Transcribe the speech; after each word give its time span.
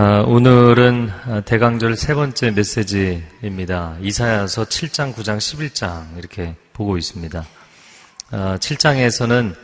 아, 0.00 0.22
오늘은 0.28 1.10
대강절 1.44 1.96
세 1.96 2.14
번째 2.14 2.52
메시지입니다. 2.52 3.96
이사야서 4.00 4.66
7장, 4.66 5.12
9장, 5.12 5.38
11장 5.38 6.16
이렇게 6.16 6.54
보고 6.72 6.96
있습니다. 6.96 7.44
7장에서는 8.30 9.54
아, 9.54 9.58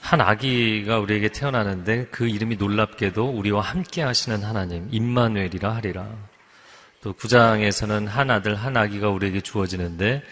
한 0.00 0.22
아기가 0.22 1.00
우리에게 1.00 1.28
태어나는데 1.28 2.06
그 2.10 2.26
이름이 2.26 2.56
놀랍게도 2.56 3.28
우리와 3.28 3.60
함께 3.60 4.00
하시는 4.00 4.42
하나님, 4.42 4.88
임마누엘이라 4.90 5.74
하리라. 5.74 6.08
또 7.02 7.12
9장에서는 7.12 8.06
한 8.06 8.30
아들, 8.30 8.54
한 8.54 8.78
아기가 8.78 9.10
우리에게 9.10 9.42
주어지는데 9.42 10.22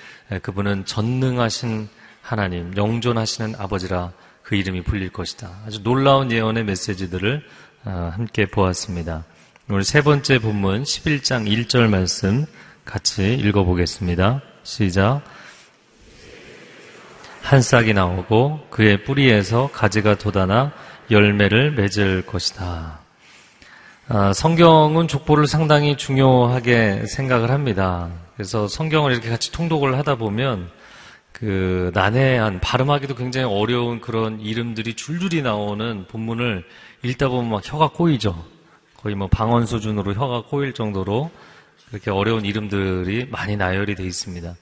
그분은 0.41 0.87
전능하신 0.87 1.91
하나님, 2.23 2.75
영존하시는 2.75 3.57
아버지라 3.59 4.13
그 4.43 4.57
이름이 4.57 4.83
불릴 4.85 5.11
것이다. 5.11 5.51
아주 5.67 5.83
놀라운 5.83 6.33
예언의 6.33 6.65
메시지들을 6.65 7.45
아, 7.85 8.13
함께 8.15 8.47
보았습니다. 8.47 9.27
오늘 9.71 9.85
세 9.85 10.03
번째 10.03 10.41
본문 10.41 10.83
11장 10.83 11.47
1절 11.47 11.89
말씀 11.89 12.47
같이 12.85 13.35
읽어보겠습니다. 13.35 14.43
시작. 14.65 15.23
한 17.43 17.63
싹이 17.63 17.95
나오고 17.95 18.67
그의 18.71 19.05
뿌리에서 19.05 19.71
가지가 19.73 20.17
돋아나 20.17 20.73
열매를 21.13 21.71
맺을 21.73 22.27
것이다. 22.27 22.99
아, 24.09 24.33
성경은 24.33 25.07
족보를 25.07 25.47
상당히 25.47 25.97
중요하게 25.97 27.07
생각을 27.07 27.53
합니다. 27.53 28.11
그래서 28.35 28.67
성경을 28.67 29.13
이렇게 29.13 29.31
같이 29.31 29.53
통독을 29.53 29.97
하다 29.97 30.17
보면 30.17 30.71
그 31.31 31.93
난해한 31.95 32.59
발음하기도 32.59 33.15
굉장히 33.15 33.47
어려운 33.47 34.01
그런 34.01 34.41
이름들이 34.41 34.95
줄줄이 34.95 35.41
나오는 35.41 36.05
본문을 36.09 36.65
읽다 37.05 37.29
보면 37.29 37.49
막 37.49 37.63
혀가 37.65 37.91
꼬이죠. 37.91 38.52
거의 39.03 39.17
뭐 39.17 39.27
방언 39.27 39.67
수준으로 39.67 40.15
혀가 40.15 40.43
꼬일 40.43 40.73
정도로 40.73 41.31
그렇게 41.89 42.11
어려운 42.11 42.45
이름들이 42.45 43.27
많이 43.31 43.57
나열이 43.57 43.97
되어 43.97 44.07
있습니다. 44.07 44.55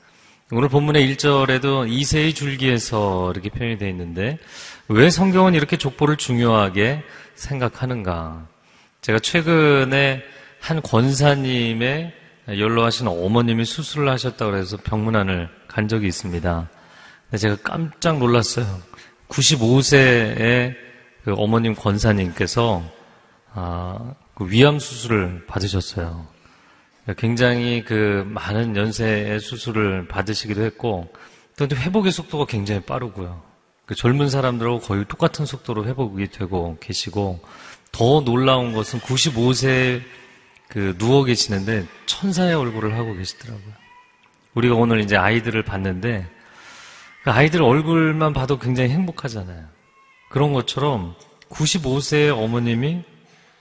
오늘 0.53 0.69
본문의 0.69 1.15
1절에도 1.15 1.89
이세의 1.89 2.35
줄기에서 2.35 3.31
이렇게 3.31 3.51
표현이 3.51 3.79
되어 3.79 3.89
있는데 3.91 4.39
왜 4.89 5.11
성경은 5.11 5.55
이렇게 5.55 5.77
족보를 5.77 6.17
중요하게 6.17 7.05
생각하는가? 7.35 8.47
제가 9.03 9.19
최근에 9.21 10.23
한 10.59 10.83
권사님의 10.83 12.13
연로하신 12.49 13.07
어머님이 13.07 13.65
수술을 13.65 14.09
하셨다고 14.09 14.57
해서 14.57 14.77
병문안을 14.79 15.49
간 15.69 15.87
적이 15.87 16.09
있습니다. 16.09 16.69
제가 17.37 17.57
깜짝 17.63 18.19
놀랐어요. 18.19 18.67
95세의 19.29 20.75
그 21.25 21.35
어머님 21.37 21.75
권사님께서 21.75 22.83
아, 23.53 24.15
그 24.41 24.51
위암 24.51 24.79
수술을 24.79 25.45
받으셨어요. 25.47 26.27
굉장히 27.19 27.85
그 27.85 28.25
많은 28.27 28.75
연세의 28.75 29.39
수술을 29.39 30.09
받으시기도 30.09 30.63
했고, 30.63 31.13
또 31.59 31.67
회복의 31.67 32.11
속도가 32.11 32.47
굉장히 32.47 32.81
빠르고요. 32.81 33.43
그 33.85 33.95
젊은 33.95 34.31
사람들하고 34.31 34.79
거의 34.81 35.05
똑같은 35.05 35.45
속도로 35.45 35.85
회복이 35.85 36.29
되고 36.29 36.79
계시고, 36.81 37.41
더 37.93 38.23
놀라운 38.23 38.73
것은 38.73 39.01
95세 39.01 40.01
그 40.69 40.97
누워 40.97 41.25
계시는데 41.25 41.87
천사의 42.07 42.55
얼굴을 42.55 42.97
하고 42.97 43.15
계시더라고요. 43.15 43.75
우리가 44.55 44.75
오늘 44.75 45.01
이제 45.01 45.19
아이들을 45.19 45.63
봤는데, 45.65 46.27
그 47.25 47.31
아이들 47.31 47.63
얼굴만 47.63 48.33
봐도 48.33 48.59
굉장히 48.59 48.89
행복하잖아요. 48.89 49.67
그런 50.31 50.55
것처럼 50.55 51.15
95세의 51.51 52.35
어머님이 52.35 53.05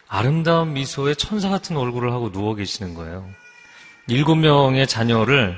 아름다운 0.09 0.73
미소에 0.73 1.13
천사 1.13 1.49
같은 1.49 1.77
얼굴을 1.77 2.11
하고 2.11 2.31
누워 2.31 2.55
계시는 2.55 2.95
거예요. 2.95 3.29
일곱 4.07 4.35
명의 4.35 4.87
자녀를 4.87 5.55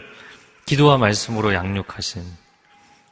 기도와 0.65 0.97
말씀으로 0.97 1.53
양육하신 1.53 2.21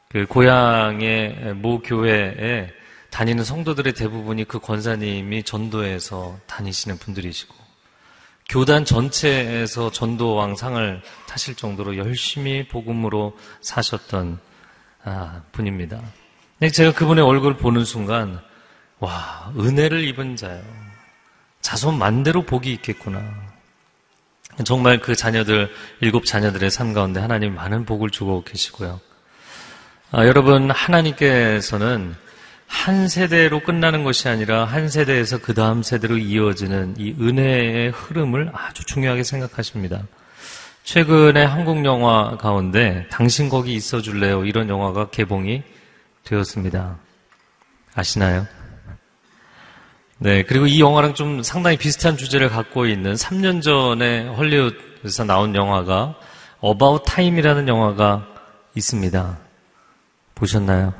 그 0.09 0.25
고향의 0.25 1.55
모 1.55 1.79
교회에 1.79 2.69
다니는 3.09 3.45
성도들의 3.45 3.94
대부분이 3.94 4.44
그 4.44 4.59
권사님이 4.59 5.44
전도에서 5.44 6.38
다니시는 6.45 6.97
분들이시고 6.97 7.55
교단 8.49 8.83
전체에서 8.83 9.91
전도왕 9.91 10.57
상을 10.57 11.01
타실 11.25 11.55
정도로 11.55 11.95
열심히 11.95 12.67
복음으로 12.67 13.38
사셨던 13.61 14.39
아, 15.05 15.41
분입니다. 15.53 16.01
제가 16.73 16.94
그분의 16.94 17.23
얼굴을 17.23 17.55
보는 17.55 17.85
순간 17.85 18.41
와 18.99 19.53
은혜를 19.57 20.03
입은 20.03 20.35
자요. 20.35 20.88
자손 21.62 21.97
만대로 21.97 22.44
복이 22.44 22.72
있겠구나. 22.74 23.22
정말 24.66 25.00
그 25.00 25.16
자녀들, 25.16 25.72
일곱 26.02 26.25
자녀들의 26.25 26.70
삶 26.70 26.94
가운데 26.94 27.20
하나님 27.20 27.56
많은 27.56 27.86
복을 27.86 28.09
주고 28.09 28.44
계시고요. 28.44 29.00
아, 30.12 30.25
여러분, 30.25 30.72
하나님께서는 30.72 32.16
한 32.68 33.08
세대로 33.08 33.62
끝나는 33.62 34.03
것이 34.03 34.28
아니라 34.28 34.66
한 34.66 34.90
세대에서 34.90 35.40
그 35.40 35.53
다음 35.53 35.81
세대로 35.81 36.18
이어지는 36.18 36.96
이 36.97 37.16
은혜의 37.20 37.91
흐름을 37.91 38.52
아주 38.53 38.86
중요하게 38.86 39.24
생각하십니다. 39.24 40.03
최근에 40.84 41.44
한국 41.44 41.84
영화 41.86 42.38
가운데 42.38 43.08
당신 43.12 43.50
거기 43.50 43.74
있어 43.74 44.02
줄래요? 44.02 44.46
이런 44.46 44.70
영화가 44.70 45.09
개봉이 45.09 45.64
되었습니다. 46.24 46.97
아시나요? 47.96 48.47
네, 50.22 50.44
그리고 50.44 50.68
이 50.68 50.81
영화랑 50.81 51.13
좀 51.13 51.41
상당히 51.44 51.78
비슷한 51.78 52.18
주제를 52.18 52.50
갖고 52.50 52.85
있는 52.85 53.13
3년 53.13 53.62
전에 53.62 54.28
헐리우드에서 54.28 55.24
나온 55.24 55.56
영화가 55.56 56.16
About 56.62 57.06
Time이라는 57.06 57.68
영화가 57.69 58.28
있습니다. 58.75 59.38
보셨나요? 60.35 60.94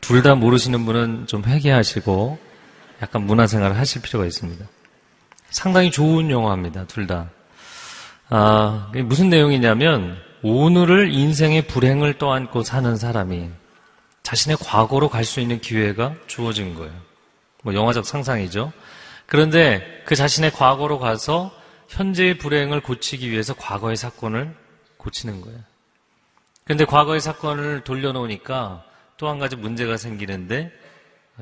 둘 0.00 0.22
다 0.22 0.34
모르시는 0.34 0.84
분은 0.86 1.26
좀 1.26 1.44
회개하시고 1.44 2.38
약간 3.02 3.22
문화생활을 3.26 3.76
하실 3.78 4.00
필요가 4.02 4.24
있습니다. 4.26 4.64
상당히 5.50 5.90
좋은 5.90 6.30
영화입니다, 6.30 6.86
둘 6.86 7.06
다. 7.06 7.28
아, 8.30 8.90
무슨 9.04 9.28
내용이냐면 9.28 10.16
오늘을 10.42 11.12
인생의 11.12 11.66
불행을 11.66 12.16
떠안고 12.18 12.62
사는 12.62 12.96
사람이 12.96 13.50
자신의 14.22 14.56
과거로 14.64 15.10
갈 15.10 15.24
수 15.24 15.40
있는 15.40 15.60
기회가 15.60 16.14
주어진 16.26 16.74
거예요. 16.74 17.11
뭐 17.62 17.74
영화적 17.74 18.04
상상이죠. 18.04 18.72
그런데 19.26 20.02
그 20.04 20.14
자신의 20.14 20.50
과거로 20.52 20.98
가서 20.98 21.52
현재의 21.88 22.38
불행을 22.38 22.80
고치기 22.80 23.30
위해서 23.30 23.54
과거의 23.54 23.96
사건을 23.96 24.54
고치는 24.96 25.40
거예요. 25.40 25.58
근데 26.64 26.84
과거의 26.84 27.20
사건을 27.20 27.84
돌려놓으니까 27.84 28.84
또 29.16 29.28
한 29.28 29.38
가지 29.38 29.56
문제가 29.56 29.96
생기는데 29.96 30.72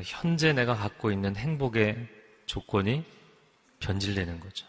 현재 0.03 0.53
내가 0.53 0.75
갖고 0.75 1.11
있는 1.11 1.35
행복의 1.37 2.07
조건이 2.47 3.05
변질되는 3.81 4.39
거죠. 4.41 4.67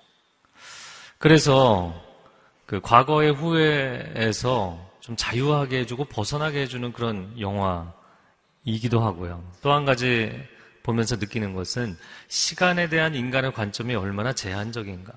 그래서 1.18 1.94
그 2.66 2.80
과거의 2.80 3.34
후회에서 3.34 4.92
좀 5.02 5.16
자유하게 5.18 5.80
해주고 5.80 6.06
벗어나게 6.06 6.62
해주는 6.62 6.94
그런 6.94 7.36
영화이기도 7.40 9.02
하고요. 9.02 9.44
또 9.62 9.74
한 9.74 9.84
가지 9.84 10.32
보면서 10.84 11.16
느끼는 11.16 11.54
것은 11.54 11.98
시간에 12.28 12.90
대한 12.90 13.16
인간의 13.16 13.54
관점이 13.54 13.96
얼마나 13.96 14.34
제한적인가. 14.34 15.14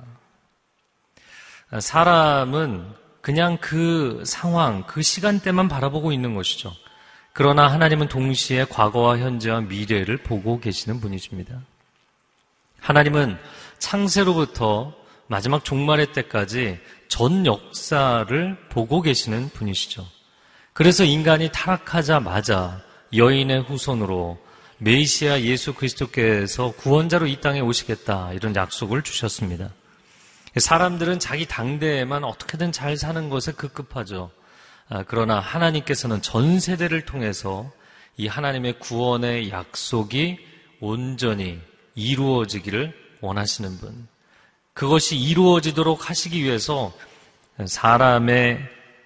사람은 1.81 2.93
그냥 3.21 3.56
그 3.61 4.23
상황, 4.27 4.85
그 4.87 5.03
시간대만 5.03 5.69
바라보고 5.69 6.12
있는 6.12 6.35
것이죠. 6.35 6.73
그러나 7.33 7.67
하나님은 7.67 8.09
동시에 8.09 8.65
과거와 8.67 9.19
현재와 9.19 9.62
미래를 9.62 10.19
보고 10.19 10.61
계시는 10.61 11.00
분이십니다. 11.00 11.61
하나님은 12.81 13.38
창세로부터 13.79 14.94
마지막 15.27 15.65
종말의 15.65 16.12
때까지 16.12 16.79
전 17.09 17.47
역사를 17.47 18.56
보고 18.69 19.00
계시는 19.00 19.49
분이시죠. 19.50 20.06
그래서 20.75 21.05
인간이 21.05 21.49
타락하자마자 21.50 22.83
여인의 23.17 23.62
후손으로 23.62 24.38
메시아 24.85 25.41
예수 25.41 25.73
그리스도께서 25.73 26.73
구원자로 26.73 27.27
이 27.27 27.41
땅에 27.41 27.61
오시겠다 27.61 28.35
이런 28.35 28.55
약속을 28.55 29.01
주셨습니다. 29.01 29.71
사람들은 30.57 31.21
자기 31.21 31.47
당대에만 31.47 32.23
어떻게든 32.23 32.71
잘 32.71 32.99
사는 32.99 33.31
것에 33.31 33.53
급급하죠. 33.53 34.31
아, 34.91 35.03
그러나 35.09 35.41
하나님께서는 35.41 36.21
전 36.21 36.61
세대를 36.61 37.07
통해서 37.07 37.73
이 38.19 38.27
하나님의 38.27 38.79
구원의 38.79 39.51
약속이 39.51 40.39
온전히 40.81 41.59
이루어지기를 41.95 42.93
원하시는 43.23 43.79
분. 43.79 44.07
그것이 44.75 45.17
이루어지도록 45.17 46.11
하시기 46.11 46.45
위해서 46.45 46.93
사람의 47.65 48.61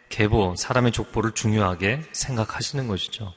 계보, 0.09 0.57
사람의 0.57 0.91
족보를 0.91 1.33
중요하게 1.33 2.03
생각하시는 2.11 2.89
것이죠. 2.89 3.33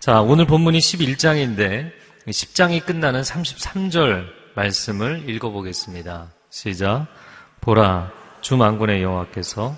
자, 0.00 0.22
오늘 0.22 0.46
본문이 0.46 0.78
11장인데 0.78 1.92
10장이 2.26 2.86
끝나는 2.86 3.20
33절 3.20 4.28
말씀을 4.54 5.28
읽어보겠습니다. 5.28 6.32
시작. 6.48 7.06
보라, 7.60 8.10
주 8.40 8.56
만군의 8.56 9.02
여호와께서 9.02 9.76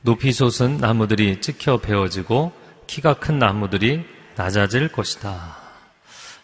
높이 0.00 0.32
솟은 0.32 0.78
나무들이 0.78 1.40
찍혀 1.40 1.76
베어지고 1.76 2.50
키가 2.88 3.14
큰 3.14 3.38
나무들이 3.38 4.04
낮아질 4.34 4.90
것이다. 4.90 5.58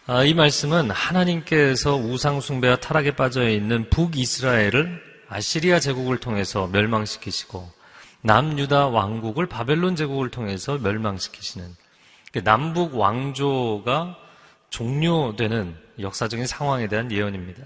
아, 0.06 0.22
이 0.22 0.32
말씀은 0.32 0.92
하나님께서 0.92 1.96
우상숭배와 1.96 2.76
타락에 2.76 3.16
빠져 3.16 3.48
있는 3.48 3.90
북이스라엘을 3.90 5.02
아시리아 5.28 5.80
제국을 5.80 6.18
통해서 6.18 6.68
멸망시키시고 6.68 7.77
남유다 8.22 8.88
왕국을 8.88 9.46
바벨론 9.46 9.96
제국을 9.96 10.30
통해서 10.30 10.78
멸망시키시는 10.78 11.74
남북 12.44 12.96
왕조가 12.96 14.16
종료되는 14.70 15.76
역사적인 16.00 16.46
상황에 16.46 16.88
대한 16.88 17.10
예언입니다. 17.10 17.62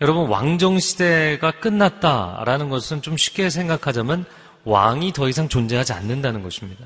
여러분 0.00 0.28
왕정 0.28 0.78
시대가 0.78 1.52
끝났다라는 1.52 2.68
것은 2.70 3.02
좀 3.02 3.16
쉽게 3.16 3.50
생각하자면 3.50 4.24
왕이 4.64 5.12
더 5.12 5.28
이상 5.28 5.48
존재하지 5.48 5.92
않는다는 5.92 6.42
것입니다. 6.42 6.84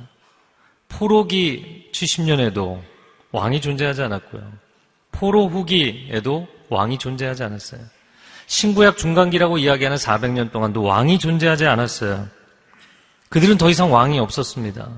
포로기 0.88 1.90
70년에도 1.92 2.82
왕이 3.32 3.60
존재하지 3.60 4.02
않았고요. 4.02 4.52
포로 5.12 5.48
후기에도 5.48 6.46
왕이 6.68 6.98
존재하지 6.98 7.42
않았어요. 7.42 7.80
신구약 8.46 8.96
중간기라고 8.96 9.58
이야기하는 9.58 9.96
400년 9.96 10.52
동안도 10.52 10.82
왕이 10.82 11.18
존재하지 11.18 11.66
않았어요. 11.66 12.28
그들은 13.28 13.58
더 13.58 13.70
이상 13.70 13.92
왕이 13.92 14.18
없었습니다. 14.18 14.88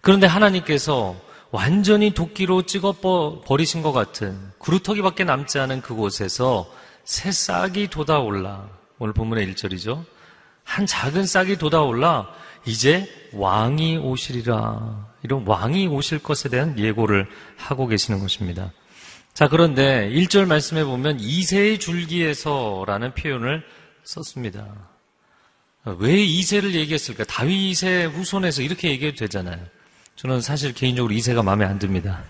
그런데 0.00 0.26
하나님께서 0.26 1.16
완전히 1.50 2.12
도끼로 2.12 2.62
찍어 2.62 2.96
버리신 3.44 3.82
것 3.82 3.92
같은 3.92 4.38
구루터기밖에 4.58 5.24
남지 5.24 5.58
않은 5.60 5.82
그곳에서 5.82 6.70
새 7.04 7.30
싹이 7.32 7.88
돋아올라. 7.88 8.68
오늘 8.98 9.14
본문의 9.14 9.46
1절이죠. 9.52 10.04
한 10.64 10.86
작은 10.86 11.26
싹이 11.26 11.56
돋아올라 11.58 12.28
이제 12.66 13.08
왕이 13.32 13.98
오시리라. 13.98 15.12
이런 15.22 15.46
왕이 15.46 15.86
오실 15.86 16.18
것에 16.18 16.48
대한 16.48 16.78
예고를 16.78 17.28
하고 17.56 17.86
계시는 17.86 18.20
것입니다. 18.20 18.72
자, 19.32 19.48
그런데 19.48 20.10
1절 20.10 20.46
말씀에 20.46 20.84
보면 20.84 21.18
이세의 21.20 21.78
줄기에서라는 21.78 23.14
표현을 23.14 23.64
썼습니다. 24.04 24.93
왜 25.84 26.22
이세를 26.22 26.74
얘기했을까? 26.74 27.24
다윗 27.24 27.70
이세 27.70 28.04
후손에서 28.04 28.62
이렇게 28.62 28.90
얘기해도 28.90 29.18
되잖아요. 29.18 29.58
저는 30.16 30.40
사실 30.40 30.72
개인적으로 30.72 31.12
이세가 31.12 31.42
마음에 31.42 31.64
안 31.64 31.78
듭니다. 31.78 32.24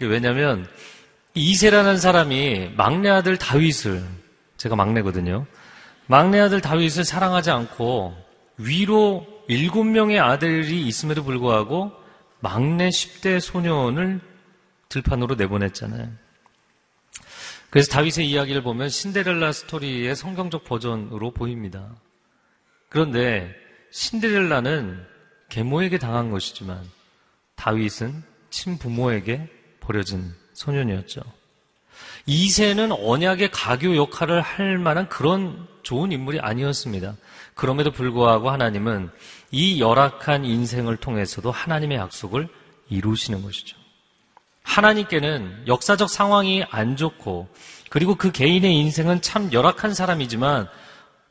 왜냐하면 0.00 0.68
이세라는 1.34 1.98
사람이 1.98 2.72
막내 2.76 3.08
아들 3.08 3.36
다윗을 3.36 4.02
제가 4.56 4.74
막내거든요. 4.74 5.46
막내 6.06 6.40
아들 6.40 6.60
다윗을 6.60 7.04
사랑하지 7.04 7.50
않고 7.50 8.16
위로 8.58 9.26
일곱 9.48 9.84
명의 9.84 10.18
아들이 10.18 10.86
있음에도 10.86 11.22
불구하고 11.22 11.92
막내 12.40 12.88
10대 12.88 13.40
소년을 13.40 14.20
들판으로 14.88 15.34
내보냈잖아요. 15.34 16.08
그래서 17.70 17.90
다윗의 17.92 18.28
이야기를 18.30 18.62
보면 18.62 18.88
신데렐라 18.88 19.52
스토리의 19.52 20.16
성경적 20.16 20.64
버전으로 20.64 21.32
보입니다. 21.32 21.90
그런데 22.96 23.54
신데렐라는 23.90 25.04
계모에게 25.50 25.98
당한 25.98 26.30
것이지만 26.30 26.80
다윗은 27.54 28.22
친부모에게 28.48 29.50
버려진 29.80 30.32
소년이었죠. 30.54 31.20
이세는 32.24 32.92
언약의 32.92 33.50
가교 33.50 33.96
역할을 33.96 34.40
할 34.40 34.78
만한 34.78 35.10
그런 35.10 35.68
좋은 35.82 36.10
인물이 36.10 36.40
아니었습니다. 36.40 37.16
그럼에도 37.54 37.90
불구하고 37.90 38.48
하나님은 38.48 39.10
이 39.50 39.78
열악한 39.78 40.46
인생을 40.46 40.96
통해서도 40.96 41.50
하나님의 41.50 41.98
약속을 41.98 42.48
이루시는 42.88 43.42
것이죠. 43.42 43.76
하나님께는 44.62 45.64
역사적 45.66 46.08
상황이 46.08 46.64
안 46.70 46.96
좋고 46.96 47.46
그리고 47.90 48.14
그 48.14 48.32
개인의 48.32 48.74
인생은 48.74 49.20
참 49.20 49.52
열악한 49.52 49.92
사람이지만 49.92 50.70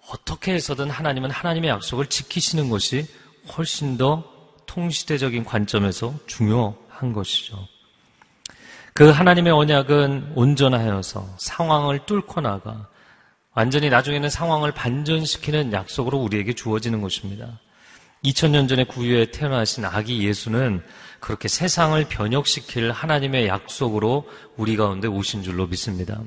어떻게 0.10 0.54
해서든 0.54 0.90
하나님은 0.90 1.32
하나님의 1.32 1.70
약속을 1.70 2.08
지키시는 2.08 2.70
것이 2.70 3.08
훨씬 3.58 3.98
더 3.98 4.24
통시대적인 4.66 5.46
관점에서 5.46 6.14
중요한 6.28 7.14
것이죠. 7.14 7.68
그 8.94 9.10
하나님의 9.10 9.52
언약은 9.52 10.34
온전하여서 10.36 11.36
상황을 11.38 12.06
뚫고 12.06 12.42
나가 12.42 12.88
완전히 13.54 13.90
나중에는 13.90 14.30
상황을 14.30 14.72
반전시키는 14.74 15.74
약속으로 15.74 16.18
우리에게 16.18 16.54
주어지는 16.54 17.02
것입니다. 17.02 17.60
2000년 18.24 18.68
전에 18.68 18.84
구유에 18.86 19.32
태어나신 19.32 19.86
아기 19.86 20.26
예수는 20.26 20.84
그렇게 21.20 21.48
세상을 21.48 22.04
변혁시킬 22.06 22.92
하나님의 22.92 23.48
약속으로 23.48 24.30
우리 24.58 24.76
가운데 24.76 25.08
오신 25.08 25.44
줄로 25.44 25.68
믿습니다. 25.68 26.20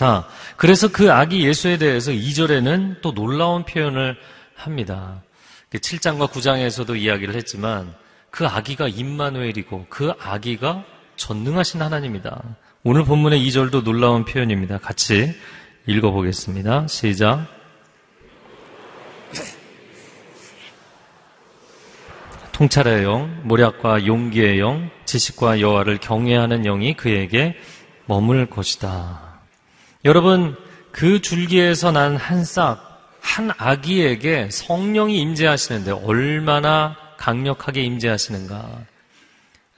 자, 0.00 0.26
그래서 0.56 0.88
그 0.88 1.12
아기 1.12 1.46
예수에 1.46 1.76
대해서 1.76 2.10
2절에는 2.10 3.02
또 3.02 3.12
놀라운 3.12 3.66
표현을 3.66 4.16
합니다. 4.54 5.20
7장과 5.72 6.30
9장에서도 6.30 6.98
이야기를 6.98 7.34
했지만 7.34 7.94
그 8.30 8.46
아기가 8.46 8.88
임마누엘이고 8.88 9.88
그 9.90 10.14
아기가 10.18 10.84
전능하신 11.16 11.82
하나님이다. 11.82 12.42
오늘 12.82 13.04
본문의 13.04 13.46
2절도 13.46 13.84
놀라운 13.84 14.24
표현입니다. 14.24 14.78
같이 14.78 15.34
읽어보겠습니다. 15.84 16.86
시작. 16.86 17.46
통찰의 22.52 23.04
영, 23.04 23.42
모략과 23.44 24.06
용기의 24.06 24.60
영, 24.60 24.88
지식과 25.04 25.60
여호와를 25.60 25.98
경외하는 25.98 26.62
영이 26.62 26.96
그에게 26.96 27.54
머물 28.06 28.46
것이다. 28.46 29.29
여러분, 30.04 30.56
그 30.92 31.20
줄기에서 31.20 31.92
난 31.92 32.16
한 32.16 32.44
싹, 32.44 32.88
한 33.20 33.50
아기에게 33.56 34.48
성령이 34.50 35.20
임재하시는데 35.20 35.92
얼마나 35.92 36.96
강력하게 37.18 37.82
임재하시는가. 37.82 38.86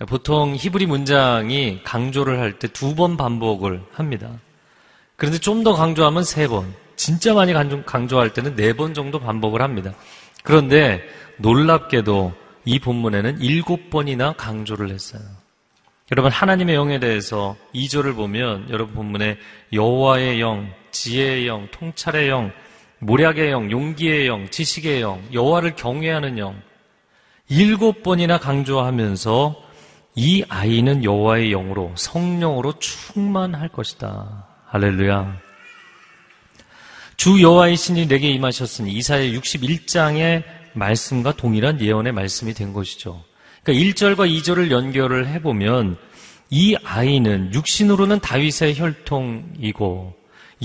보통 0.09 0.55
히브리 0.57 0.87
문장이 0.87 1.81
강조를 1.85 2.39
할 2.41 2.59
때 2.59 2.69
두 2.69 2.95
번 2.95 3.17
반복을 3.17 3.83
합니다. 3.93 4.31
그런데 5.17 5.39
좀 5.39 5.63
더 5.65 5.75
강조하면 5.75 6.25
세 6.25 6.47
번, 6.49 6.73
진짜 6.97 7.35
많이 7.35 7.53
강조, 7.85 8.19
할 8.19 8.33
때는 8.33 8.55
네 8.57 8.73
번 8.75 8.95
정도 8.95 9.19
반복을 9.21 9.61
합니다. 9.61 9.93
그런데 10.45 11.03
놀랍게도 11.39 12.33
이 12.65 12.79
본문에는 12.79 13.41
일곱 13.41 13.91
번이나 13.91 14.33
강조를 14.35 14.91
했어요. 14.91 15.23
여러분 16.13 16.31
하나님의 16.31 16.75
영에 16.75 17.01
대해서 17.01 17.57
2절을 17.75 18.15
보면 18.15 18.69
여러분 18.69 18.95
본문에 18.95 19.39
여호와의 19.73 20.43
영, 20.43 20.71
지혜의 20.91 21.47
영, 21.47 21.69
통찰의 21.71 22.29
영, 22.29 22.53
모략의 22.99 23.51
영, 23.51 23.71
용기의 23.71 24.27
영, 24.27 24.47
지식의 24.51 25.01
영, 25.01 25.23
여호와를 25.33 25.75
경외하는 25.75 26.37
영 26.37 26.61
일곱 27.49 28.03
번이나 28.03 28.37
강조하면서 28.37 29.57
이 30.15 30.45
아이는 30.51 31.03
여호와의 31.03 31.49
영으로 31.49 31.93
성령으로 31.95 32.79
충만할 32.79 33.69
것이다. 33.69 34.47
할렐루야. 34.67 35.39
주 37.17 37.41
여호와의 37.41 37.79
신이 37.79 38.07
내게 38.07 38.29
임하셨으니 38.29 38.93
이사야 38.93 39.31
61장의 39.31 40.45
말씀과 40.75 41.37
동일한 41.37 41.81
예언의 41.81 42.13
말씀이 42.13 42.53
된 42.53 42.75
것이죠. 42.75 43.25
그러니까 43.63 43.93
1절과 43.93 44.31
2절을 44.41 44.71
연결을 44.71 45.29
해보면 45.29 45.97
이 46.51 46.77
아이는 46.85 47.55
육신으로는 47.55 48.21
다윗의 48.21 48.77
혈통이고 48.77 50.15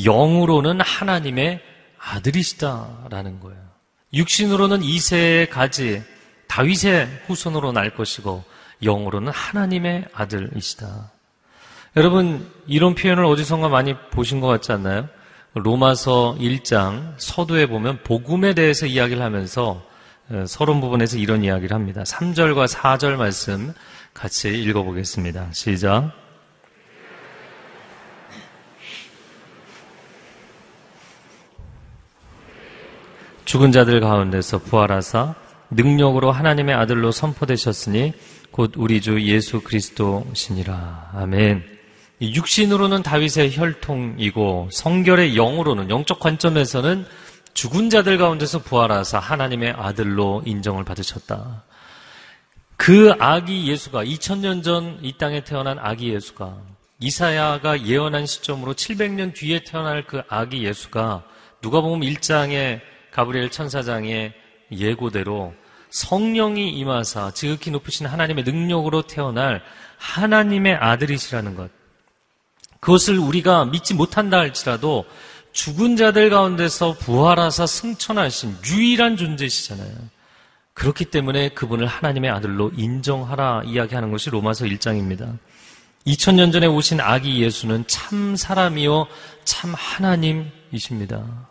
영으로는 0.04 0.82
하나님의 0.82 1.62
아들이시다라는 2.00 3.40
거예요. 3.40 3.62
육신으로는 4.14 4.84
이세의 4.84 5.50
가지 5.50 6.02
다윗의 6.48 7.24
후손으로 7.28 7.72
날 7.72 7.94
것이고 7.94 8.44
영으로는 8.84 9.32
하나님의 9.32 10.06
아들이시다. 10.14 11.12
여러분, 11.96 12.52
이런 12.68 12.96
표현을 12.96 13.26
어디선가 13.26 13.70
많이 13.70 13.96
보신 14.12 14.40
것 14.40 14.48
같지 14.48 14.72
않나요? 14.72 15.10
로마서 15.54 16.38
1장 16.40 17.16
서두에 17.18 17.66
보면 17.66 18.04
복음에 18.04 18.54
대해서 18.54 18.86
이야기를 18.86 19.22
하면서 19.22 19.72
어, 19.72 19.88
서론 20.46 20.82
부분에서 20.82 21.18
이런 21.18 21.44
이야기를 21.44 21.74
합니다. 21.74 22.04
3절과 22.04 22.68
4절 22.68 23.16
말씀 23.16 23.74
같이 24.14 24.50
읽어보겠습니다. 24.62 25.50
시작. 25.54 26.12
죽은 33.46 33.72
자들 33.72 34.02
가운데서 34.02 34.60
부활하사 34.60 35.36
능력으로 35.70 36.32
하나님의 36.32 36.76
아들로 36.76 37.12
선포되셨으니 37.12 38.12
곧 38.52 38.74
우리 38.76 39.00
주 39.00 39.22
예수 39.22 39.62
그리스도시니라. 39.62 41.12
아멘. 41.14 41.64
육신으로는 42.22 43.04
다윗의 43.04 43.56
혈통이고 43.56 44.70
성결의 44.72 45.38
영으로는 45.38 45.90
영적 45.90 46.20
관점에서는 46.20 47.06
죽은 47.58 47.90
자들 47.90 48.20
가운데서 48.20 48.60
부활하사 48.60 49.18
하나님의 49.18 49.72
아들로 49.72 50.44
인정을 50.46 50.84
받으셨다. 50.84 51.64
그 52.76 53.16
아기 53.20 53.68
예수가 53.68 54.04
2000년 54.04 54.64
전 54.64 55.00
이 55.02 55.18
땅에 55.18 55.44
태어난 55.44 55.80
아기 55.80 56.14
예수가 56.14 56.56
이사야가 57.00 57.88
예언한 57.88 58.28
시점으로 58.28 58.76
700년 58.76 59.34
뒤에 59.34 59.64
태어날 59.64 60.06
그 60.06 60.22
아기 60.30 60.66
예수가 60.66 61.24
누가복음 61.64 62.02
1장의 62.02 62.82
가브리엘 63.12 63.50
천사장의 63.50 64.36
예고대로 64.72 65.56
성령이 65.90 66.70
임하사 66.78 67.32
지극히 67.32 67.72
높으신 67.72 68.06
하나님의 68.06 68.44
능력으로 68.44 69.02
태어날 69.02 69.64
하나님의 69.98 70.76
아들이시라는 70.76 71.56
것. 71.56 71.72
그것을 72.82 73.18
우리가 73.18 73.66
믿지 73.66 73.96
못한다 73.96 74.38
할지라도 74.38 75.06
죽은 75.58 75.96
자들 75.96 76.30
가운데서 76.30 76.98
부활하사 77.00 77.66
승천하신 77.66 78.58
유일한 78.68 79.18
존재시잖아요. 79.18 79.92
그렇기 80.74 81.06
때문에 81.06 81.50
그분을 81.50 81.88
하나님의 81.88 82.30
아들로 82.30 82.72
인정하라 82.78 83.64
이야기하는 83.66 84.12
것이 84.12 84.30
로마서 84.30 84.66
1장입니다. 84.66 85.38
2000년 86.06 86.54
전에 86.54 86.68
오신 86.68 87.02
아기 87.02 87.42
예수는 87.42 87.86
참 87.88 88.36
사람이요, 88.36 89.08
참 89.46 89.74
하나님이십니다. 89.76 91.50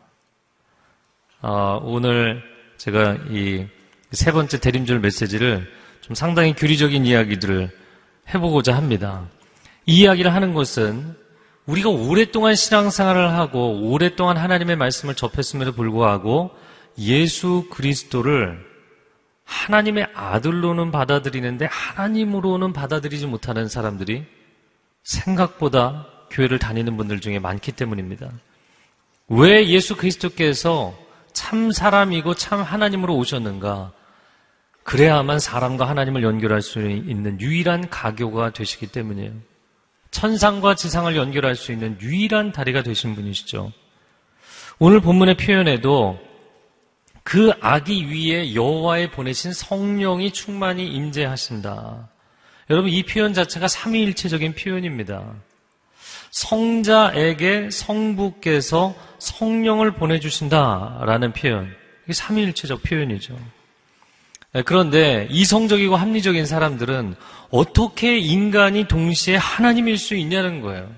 아, 1.40 1.80
오늘 1.82 2.42
제가 2.78 3.18
이 3.30 3.66
세 4.12 4.32
번째 4.32 4.58
대림절 4.58 5.00
메시지를 5.00 5.70
좀 6.00 6.14
상당히 6.14 6.54
교리적인 6.54 7.04
이야기들을 7.06 7.70
해보고자 8.32 8.76
합니다. 8.76 9.28
이 9.84 10.00
이야기를 10.00 10.32
하는 10.32 10.54
것은 10.54 11.16
우리가 11.66 11.88
오랫동안 11.90 12.54
신앙생활을 12.54 13.32
하고 13.32 13.90
오랫동안 13.90 14.36
하나님의 14.36 14.76
말씀을 14.76 15.14
접했음에도 15.14 15.72
불구하고 15.72 16.50
예수 16.98 17.66
그리스도를 17.70 18.64
하나님의 19.44 20.08
아들로는 20.14 20.90
받아들이는데 20.90 21.66
하나님으로는 21.66 22.72
받아들이지 22.72 23.26
못하는 23.26 23.68
사람들이 23.68 24.24
생각보다 25.02 26.06
교회를 26.30 26.58
다니는 26.58 26.96
분들 26.96 27.20
중에 27.20 27.38
많기 27.38 27.72
때문입니다. 27.72 28.30
왜 29.28 29.66
예수 29.66 29.96
그리스도께서 29.96 30.96
참 31.32 31.70
사람이고 31.70 32.34
참 32.34 32.62
하나님으로 32.62 33.14
오셨는가? 33.16 33.92
그래야만 34.84 35.40
사람과 35.40 35.88
하나님을 35.88 36.22
연결할 36.22 36.62
수 36.62 36.80
있는 36.80 37.40
유일한 37.40 37.88
가교가 37.90 38.50
되시기 38.52 38.86
때문이에요. 38.86 39.32
천상과 40.16 40.76
지상을 40.76 41.14
연결할 41.14 41.56
수 41.56 41.72
있는 41.72 41.98
유일한 42.00 42.50
다리가 42.50 42.82
되신 42.82 43.14
분이시죠. 43.14 43.70
오늘 44.78 45.00
본문의 45.00 45.36
표현에도 45.36 46.18
그 47.22 47.52
아기 47.60 48.08
위에 48.08 48.54
여호와의 48.54 49.10
보내신 49.10 49.52
성령이 49.52 50.30
충만히 50.30 50.86
임재하신다. 50.86 52.08
여러분 52.70 52.90
이 52.90 53.02
표현 53.02 53.34
자체가 53.34 53.68
삼위일체적인 53.68 54.54
표현입니다. 54.54 55.34
성자에게 56.30 57.68
성부께서 57.70 58.94
성령을 59.18 59.92
보내주신다라는 59.92 61.34
표현. 61.34 61.74
이게 62.04 62.14
삼위일체적 62.14 62.82
표현이죠. 62.82 63.38
네, 64.56 64.62
그런데 64.62 65.28
이성적이고 65.30 65.96
합리적인 65.96 66.46
사람들은 66.46 67.14
어떻게 67.50 68.16
인간이 68.16 68.88
동시에 68.88 69.36
하나님일 69.36 69.98
수 69.98 70.14
있냐는 70.14 70.62
거예요. 70.62 70.90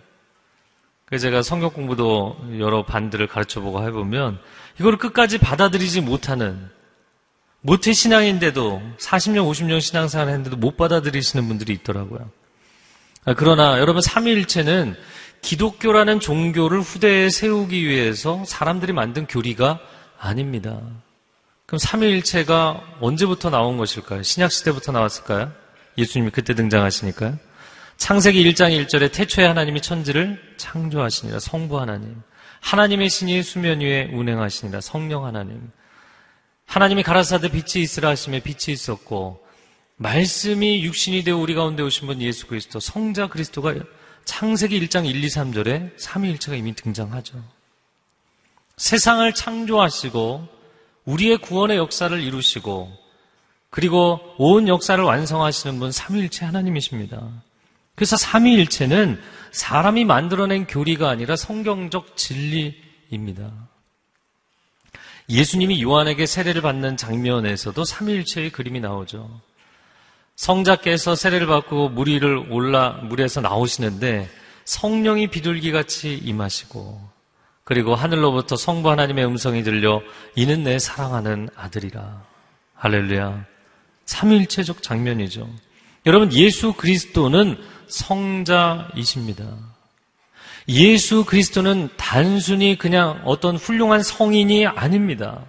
그래서 1.06 1.22
제가 1.22 1.42
성경 1.42 1.70
공부도 1.70 2.36
여러 2.60 2.84
반들을 2.84 3.26
가르쳐 3.26 3.60
보고 3.60 3.82
해보면 3.82 4.38
이걸 4.78 4.96
끝까지 4.96 5.38
받아들이지 5.38 6.02
못하는 6.02 6.70
모태 7.62 7.94
신앙인데도 7.94 8.80
40년, 9.00 9.50
50년 9.50 9.80
신앙생활 9.80 10.28
했는데도 10.28 10.56
못 10.56 10.76
받아들이시는 10.76 11.48
분들이 11.48 11.72
있더라고요. 11.72 12.30
아, 13.24 13.34
그러나 13.34 13.80
여러분 13.80 14.00
삼위일체는 14.02 14.94
기독교라는 15.42 16.20
종교를 16.20 16.80
후대에 16.80 17.28
세우기 17.28 17.84
위해서 17.88 18.44
사람들이 18.44 18.92
만든 18.92 19.26
교리가 19.26 19.80
아닙니다. 20.16 20.80
그럼 21.68 21.78
삼위일체가 21.78 22.96
언제부터 22.98 23.50
나온 23.50 23.76
것일까요? 23.76 24.22
신약 24.22 24.50
시대부터 24.50 24.90
나왔을까요? 24.90 25.52
예수님이 25.98 26.30
그때 26.30 26.54
등장하시니까요. 26.54 27.38
창세기 27.98 28.42
1장 28.42 28.70
1절에 28.86 29.12
태초에 29.12 29.44
하나님이 29.44 29.82
천지를 29.82 30.40
창조하시니라 30.56 31.40
성부 31.40 31.78
하나님. 31.78 32.22
하나님의 32.60 33.10
신이 33.10 33.42
수면 33.42 33.80
위에 33.80 34.08
운행하시니라 34.14 34.80
성령 34.80 35.26
하나님. 35.26 35.70
하나님이 36.64 37.02
가라사대 37.02 37.50
빛이 37.50 37.84
있으라 37.84 38.08
하심에 38.08 38.40
빛이 38.40 38.72
있었고 38.72 39.44
말씀이 39.96 40.82
육신이 40.84 41.22
되어 41.22 41.36
우리 41.36 41.54
가운데 41.54 41.82
오신 41.82 42.06
분 42.06 42.22
예수 42.22 42.46
그리스도 42.46 42.80
성자 42.80 43.26
그리스도가 43.26 43.74
창세기 44.24 44.80
1장 44.86 45.04
1, 45.04 45.22
2, 45.22 45.26
3절에 45.26 45.98
삼위일체가 45.98 46.56
이미 46.56 46.74
등장하죠. 46.74 47.44
세상을 48.78 49.34
창조하시고 49.34 50.57
우리의 51.08 51.38
구원의 51.38 51.78
역사를 51.78 52.18
이루시고 52.20 52.92
그리고 53.70 54.20
온 54.36 54.68
역사를 54.68 55.02
완성하시는 55.02 55.78
분 55.78 55.90
삼위일체 55.90 56.44
하나님이십니다. 56.44 57.26
그래서 57.94 58.16
삼위일체는 58.16 59.20
사람이 59.50 60.04
만들어낸 60.04 60.66
교리가 60.66 61.08
아니라 61.08 61.34
성경적 61.34 62.16
진리입니다. 62.16 63.50
예수님이 65.30 65.82
요한에게 65.82 66.26
세례를 66.26 66.62
받는 66.62 66.96
장면에서도 66.96 67.84
삼위일체의 67.84 68.50
그림이 68.50 68.80
나오죠. 68.80 69.40
성자께서 70.36 71.14
세례를 71.14 71.46
받고 71.46 71.88
물 71.88 72.08
위를 72.08 72.36
올라 72.50 72.90
물에서 72.90 73.40
나오시는데 73.40 74.30
성령이 74.64 75.28
비둘기 75.28 75.72
같이 75.72 76.14
임하시고 76.14 77.07
그리고 77.68 77.94
하늘로부터 77.94 78.56
성부 78.56 78.90
하나님의 78.90 79.26
음성이 79.26 79.62
들려 79.62 80.00
이는 80.34 80.62
내 80.62 80.78
사랑하는 80.78 81.50
아들이라. 81.54 82.22
할렐루야. 82.72 83.44
삼일체적 84.06 84.82
장면이죠. 84.82 85.46
여러분 86.06 86.32
예수 86.32 86.72
그리스도는 86.72 87.58
성자이십니다. 87.88 89.44
예수 90.68 91.26
그리스도는 91.26 91.90
단순히 91.98 92.78
그냥 92.78 93.20
어떤 93.26 93.58
훌륭한 93.58 94.02
성인이 94.02 94.66
아닙니다. 94.66 95.44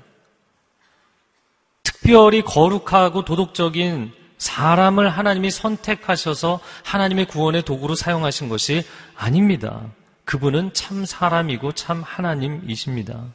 특별히 1.84 2.42
거룩하고 2.42 3.24
도덕적인 3.24 4.12
사람을 4.38 5.08
하나님이 5.08 5.52
선택하셔서 5.52 6.60
하나님의 6.84 7.28
구원의 7.28 7.62
도구로 7.62 7.96
사용하신 7.96 8.50
것이 8.50 8.84
아닙니다. 9.16 9.86
그분은 10.30 10.74
참 10.74 11.06
사람이고 11.06 11.72
참 11.72 12.04
하나님이십니다. 12.04 13.26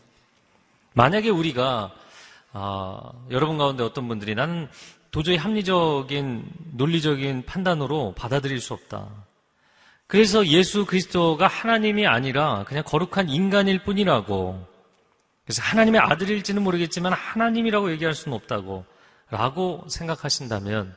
만약에 0.93 1.29
우리가 1.29 1.93
아, 2.53 3.11
여러분 3.33 3.59
가운데 3.59 3.83
어떤 3.83 4.07
분들이 4.07 4.37
나는 4.37 4.69
도저히 5.11 5.37
합리적인 5.37 6.45
논리적인 6.75 7.47
판단으로 7.47 8.15
받아들일 8.17 8.61
수 8.61 8.75
없다. 8.75 9.09
그래서 10.07 10.47
예수 10.47 10.87
그리스도가 10.87 11.49
하나님이 11.49 12.07
아니라 12.07 12.63
그냥 12.63 12.85
거룩한 12.87 13.29
인간일 13.29 13.83
뿐이라고 13.83 14.65
그래서 15.45 15.63
하나님의 15.63 16.01
아들일지는 16.01 16.63
모르겠지만 16.63 17.13
하나님이라고 17.13 17.91
얘기할 17.91 18.15
수는 18.15 18.37
없다고 18.37 18.85
라고 19.31 19.85
생각하신다면 19.89 20.95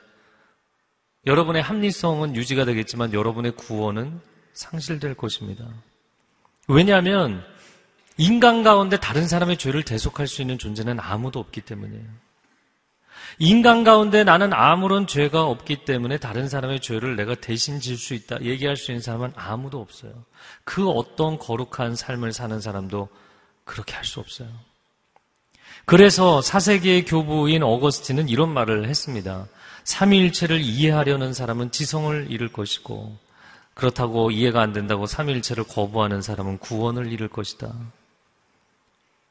여러분의 1.26 1.64
합리성은 1.64 2.36
유지가 2.36 2.66
되겠지만 2.66 3.14
여러분의 3.14 3.54
구원은 3.54 4.37
상실될 4.58 5.14
것입니다. 5.14 5.66
왜냐하면 6.68 7.44
인간 8.18 8.64
가운데 8.64 8.98
다른 9.00 9.28
사람의 9.28 9.58
죄를 9.58 9.84
대속할 9.84 10.28
수 10.28 10.42
있는 10.42 10.58
존재는 10.58 11.00
아무도 11.00 11.40
없기 11.40 11.62
때문이에요. 11.62 12.04
인간 13.40 13.84
가운데 13.84 14.24
나는 14.24 14.52
아무런 14.54 15.06
죄가 15.06 15.44
없기 15.44 15.86
때문에 15.86 16.18
다른 16.18 16.50
사람의 16.50 16.80
죄를 16.80 17.16
내가 17.16 17.36
대신 17.36 17.80
질 17.80 17.98
수 17.98 18.16
있다 18.16 18.42
얘기할 18.42 18.76
수 18.78 18.92
있는 18.92 19.02
사람은 19.02 19.34
아무도 19.36 19.80
없어요. 19.80 20.12
그 20.64 20.90
어떤 20.90 21.38
거룩한 21.38 21.96
삶을 21.96 22.34
사는 22.34 22.60
사람도 22.60 23.10
그렇게 23.64 23.94
할 23.94 24.06
수 24.06 24.20
없어요. 24.20 24.50
그래서 25.86 26.42
사세기의 26.42 27.06
교부인 27.06 27.62
어거스틴은 27.62 28.28
이런 28.28 28.52
말을 28.52 28.90
했습니다. 28.90 29.48
삼위일체를 29.84 30.60
이해하려는 30.62 31.34
사람은 31.34 31.72
지성을 31.72 32.28
잃을 32.32 32.52
것이고 32.52 33.27
그렇다고 33.78 34.32
이해가 34.32 34.60
안 34.62 34.74
된다고 34.74 35.06
삼일체를 35.06 35.64
거부하는 35.64 36.22
사람은 36.22 36.58
구원을 36.58 37.12
잃을 37.12 37.28
것이다. 37.28 37.72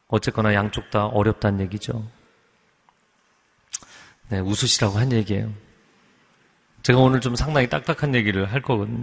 어쨌거나 0.08 0.54
양쪽 0.54 0.90
다 0.90 1.06
어렵다는 1.06 1.60
얘기죠. 1.62 2.06
네, 4.28 4.38
웃으시라고 4.38 4.98
한 4.98 5.10
얘기예요. 5.12 5.52
제가 6.84 7.00
오늘 7.00 7.20
좀 7.20 7.34
상당히 7.34 7.68
딱딱한 7.68 8.14
얘기를 8.14 8.50
할 8.52 8.62
거거든요. 8.62 9.02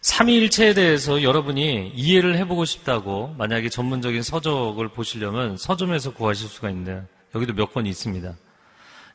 삼위일체에 0.00 0.74
대해서 0.74 1.22
여러분이 1.22 1.92
이해를 1.94 2.36
해보고 2.38 2.64
싶다고 2.64 3.34
만약에 3.38 3.68
전문적인 3.68 4.22
서적을 4.22 4.88
보시려면 4.88 5.56
서점에서 5.56 6.14
구하실 6.14 6.48
수가 6.48 6.70
있는데 6.70 7.04
여기도 7.34 7.52
몇 7.52 7.72
권이 7.72 7.88
있습니다. 7.88 8.34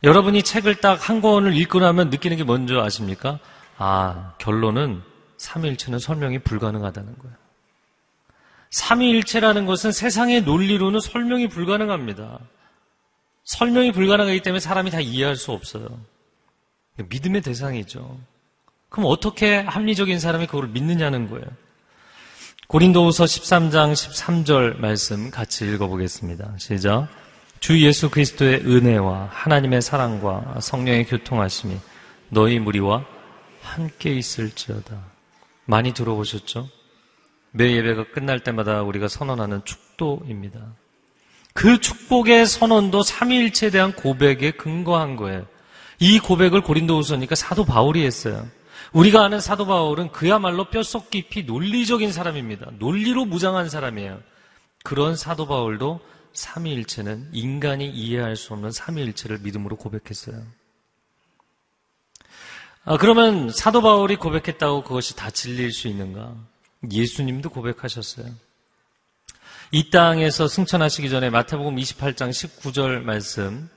여러분이 0.03 0.43
책을 0.43 0.75
딱 0.75 1.09
한 1.09 1.21
권을 1.21 1.55
읽고 1.55 1.79
나면 1.79 2.09
느끼는 2.09 2.37
게 2.37 2.43
뭔지 2.43 2.75
아십니까? 2.75 3.39
아, 3.85 4.33
결론은 4.37 5.01
삼위일체는 5.35 5.99
설명이 5.99 6.39
불가능하다는 6.39 7.17
거예요. 7.17 7.35
삼위일체라는 8.69 9.65
것은 9.65 9.91
세상의 9.91 10.43
논리로는 10.43 11.01
설명이 11.01 11.49
불가능합니다. 11.49 12.39
설명이 13.43 13.91
불가능하기 13.91 14.39
때문에 14.39 14.61
사람이 14.61 14.89
다 14.89 15.01
이해할 15.01 15.35
수 15.35 15.51
없어요. 15.51 15.99
믿음의 16.95 17.41
대상이죠. 17.41 18.17
그럼 18.87 19.07
어떻게 19.09 19.57
합리적인 19.57 20.17
사람이 20.17 20.47
그걸 20.47 20.69
믿느냐는 20.69 21.29
거예요. 21.29 21.45
고린도후서 22.67 23.25
13장 23.25 23.91
13절 23.91 24.77
말씀 24.77 25.29
같이 25.29 25.65
읽어보겠습니다. 25.65 26.53
시작. 26.57 27.09
주 27.59 27.81
예수 27.81 28.09
그리스도의 28.09 28.61
은혜와 28.65 29.27
하나님의 29.29 29.81
사랑과 29.81 30.55
성령의 30.61 31.05
교통하심이 31.07 31.75
너희 32.29 32.59
무리와 32.59 33.05
함께 33.63 34.13
있을지어다. 34.15 35.03
많이 35.65 35.93
들어보셨죠? 35.93 36.69
매 37.51 37.75
예배가 37.75 38.11
끝날 38.11 38.41
때마다 38.41 38.81
우리가 38.81 39.07
선언하는 39.07 39.63
축도입니다. 39.63 40.59
그 41.53 41.79
축복의 41.79 42.45
선언도 42.45 43.03
삼위일체에 43.03 43.69
대한 43.69 43.93
고백에 43.93 44.51
근거한 44.51 45.15
거예요. 45.15 45.45
이 45.99 46.19
고백을 46.19 46.61
고린도후서니까 46.61 47.35
사도 47.35 47.63
바울이 47.63 48.03
했어요. 48.03 48.47
우리가 48.91 49.23
아는 49.23 49.39
사도 49.39 49.65
바울은 49.65 50.11
그야말로 50.11 50.65
뼛속 50.65 51.09
깊이 51.09 51.43
논리적인 51.43 52.11
사람입니다. 52.11 52.71
논리로 52.79 53.25
무장한 53.25 53.69
사람이에요. 53.69 54.19
그런 54.83 55.15
사도 55.15 55.47
바울도 55.47 56.01
삼위일체는 56.33 57.29
인간이 57.31 57.89
이해할 57.89 58.35
수 58.35 58.53
없는 58.53 58.71
삼위일체를 58.71 59.39
믿음으로 59.39 59.77
고백했어요. 59.77 60.43
아, 62.85 62.97
그러면 62.97 63.49
사도 63.49 63.81
바울이 63.81 64.17
고백했다고 64.17 64.83
그것이 64.83 65.15
다 65.15 65.29
진리일 65.29 65.71
수 65.71 65.87
있는가? 65.87 66.35
예수님도 66.91 67.49
고백하셨어요. 67.49 68.25
이 69.71 69.89
땅에서 69.89 70.49
승천하시기 70.49 71.09
전에 71.09 71.29
마태복음 71.29 71.77
28장 71.77 72.29
19절 72.29 73.01
말씀 73.03 73.69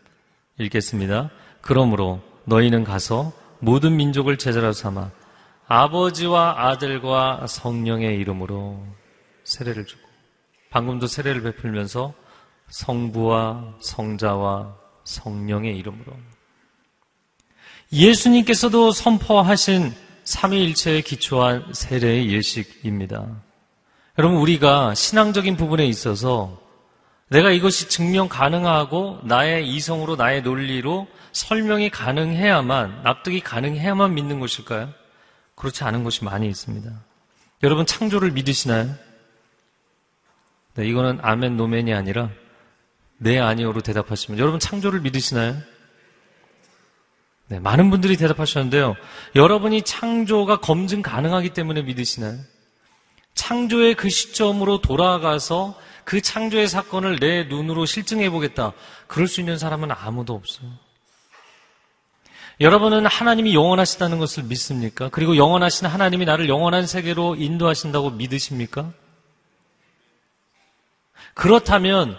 읽겠습니다. 0.59 1.31
그러므로 1.61 2.21
너희는 2.47 2.83
가서 2.83 3.33
모든 3.61 3.97
민족을 3.97 4.39
제자로 4.39 4.73
삼아 4.73 5.13
아버지와 5.69 6.69
아들과 6.69 7.47
성령의 7.47 8.19
이름으로 8.19 8.85
세례를 9.45 9.87
주고 9.87 10.03
방금도 10.71 11.07
세례를 11.07 11.43
베풀면서 11.43 12.13
성부와 12.71 13.77
성자와 13.81 14.77
성령의 15.05 15.77
이름으로 15.79 16.13
예수님께서도 17.93 18.93
선포하신 18.93 19.93
삼위일체에 20.25 21.03
기초한 21.03 21.73
세례의 21.73 22.33
예식입니다. 22.33 23.27
여러분, 24.19 24.39
우리가 24.39 24.95
신앙적인 24.95 25.57
부분에 25.57 25.87
있어서 25.87 26.61
내가 27.29 27.51
이것이 27.51 27.89
증명 27.89 28.29
가능하고 28.29 29.21
나의 29.25 29.69
이성으로 29.69 30.17
나의 30.17 30.43
논리로 30.43 31.07
설명이 31.33 31.91
가능해야만, 31.91 33.03
납득이 33.03 33.41
가능해야만 33.41 34.15
믿는 34.15 34.41
것일까요? 34.41 34.93
그렇지 35.55 35.85
않은 35.85 36.03
것이 36.03 36.25
많이 36.25 36.49
있습니다. 36.49 36.91
여러분, 37.63 37.87
창조를 37.87 38.33
믿으시나요? 38.33 38.95
네, 40.75 40.87
이거는 40.87 41.19
아멘, 41.23 41.57
노멘이 41.57 41.95
아니라 41.95 42.31
네, 43.19 43.39
아니오로 43.39 43.81
대답하시면. 43.81 44.39
여러분, 44.39 44.61
창조를 44.61 45.01
믿으시나요? 45.01 45.57
네, 47.49 47.61
많은 47.61 47.91
분들이 47.91 48.17
대답하셨는데요. 48.17 48.97
여러분이 49.35 49.83
창조가 49.83 50.61
검증 50.61 51.03
가능하기 51.03 51.51
때문에 51.51 51.83
믿으시나요? 51.83 52.39
창조의 53.35 53.95
그 53.95 54.09
시점으로 54.09 54.81
돌아가서 54.81 55.79
그 56.05 56.21
창조의 56.21 56.67
사건을 56.69 57.19
내 57.19 57.45
눈으로 57.45 57.85
실증해 57.85 58.31
보겠다. 58.31 58.73
그럴 59.07 59.29
수 59.29 59.41
있는 59.41 59.59
사람은 59.59 59.91
아무도 59.93 60.35
없어요. 60.35 60.69
여러분은 62.61 63.05
하나님이 63.07 63.55
영원하시다는 63.55 64.19
것을 64.19 64.45
믿습니까? 64.45 65.11
그리고 65.11 65.37
영원하신 65.37 65.87
하나님이 65.87 66.25
나를 66.25 66.49
영원한 66.49 66.87
세계로 66.87 67.37
인도하신다고 67.37 68.11
믿으십니까? 68.11 68.93
그렇다면 71.35 72.17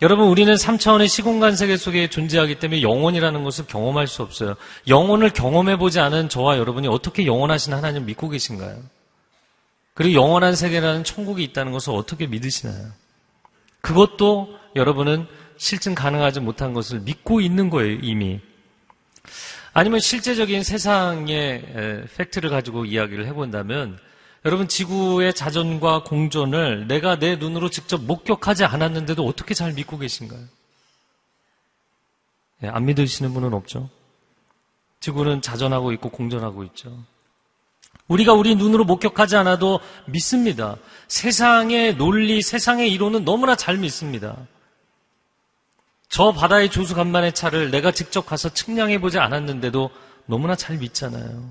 여러분 0.00 0.28
우리는 0.28 0.54
3차원의 0.54 1.08
시공간 1.08 1.56
세계 1.56 1.76
속에 1.76 2.08
존재하기 2.08 2.60
때문에 2.60 2.82
영원이라는 2.82 3.42
것을 3.42 3.66
경험할 3.66 4.06
수 4.06 4.22
없어요. 4.22 4.54
영혼을 4.86 5.30
경험해 5.30 5.76
보지 5.76 5.98
않은 5.98 6.28
저와 6.28 6.56
여러분이 6.58 6.86
어떻게 6.86 7.26
영원하신 7.26 7.72
하나님 7.74 8.06
믿고 8.06 8.28
계신가요? 8.28 8.80
그리고 9.94 10.14
영원한 10.14 10.54
세계라는 10.54 11.02
천국이 11.02 11.42
있다는 11.42 11.72
것을 11.72 11.94
어떻게 11.94 12.28
믿으시나요? 12.28 12.92
그것도 13.80 14.56
여러분은 14.76 15.26
실증 15.56 15.96
가능하지 15.96 16.38
못한 16.40 16.72
것을 16.72 17.00
믿고 17.00 17.40
있는 17.40 17.68
거예요, 17.68 17.98
이미. 18.00 18.38
아니면 19.72 19.98
실제적인 19.98 20.62
세상의 20.62 22.06
팩트를 22.16 22.50
가지고 22.50 22.84
이야기를 22.84 23.26
해본다면 23.26 23.98
여러분 24.48 24.66
지구의 24.66 25.34
자전과 25.34 26.04
공존을 26.04 26.88
내가 26.88 27.18
내 27.18 27.36
눈으로 27.36 27.68
직접 27.68 28.00
목격하지 28.00 28.64
않았는데도 28.64 29.22
어떻게 29.26 29.52
잘 29.52 29.74
믿고 29.74 29.98
계신가요? 29.98 30.40
네, 32.60 32.70
안 32.70 32.86
믿으시는 32.86 33.34
분은 33.34 33.52
없죠. 33.52 33.90
지구는 35.00 35.42
자전하고 35.42 35.92
있고 35.92 36.08
공존하고 36.08 36.64
있죠. 36.64 36.96
우리가 38.06 38.32
우리 38.32 38.54
눈으로 38.54 38.86
목격하지 38.86 39.36
않아도 39.36 39.80
믿습니다. 40.06 40.76
세상의 41.08 41.98
논리, 41.98 42.40
세상의 42.40 42.90
이론은 42.90 43.26
너무나 43.26 43.54
잘 43.54 43.76
믿습니다. 43.76 44.34
저 46.08 46.32
바다의 46.32 46.70
조수 46.70 46.94
간만의 46.94 47.34
차를 47.34 47.70
내가 47.70 47.90
직접 47.92 48.24
가서 48.24 48.48
측량해 48.48 49.02
보지 49.02 49.18
않았는데도 49.18 49.90
너무나 50.24 50.56
잘 50.56 50.78
믿잖아요. 50.78 51.50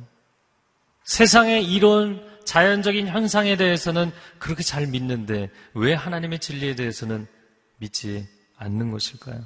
세상의 1.04 1.64
이론, 1.64 2.37
자연적인 2.48 3.10
현상에 3.10 3.58
대해서는 3.58 4.12
그렇게 4.40 4.64
잘 4.64 4.88
믿는데 4.88 5.52
왜 5.74 5.94
하나님의 5.94 6.40
진리에 6.40 6.76
대해서는 6.76 7.28
믿지 7.78 8.26
않는 8.56 8.90
것일까요? 8.90 9.46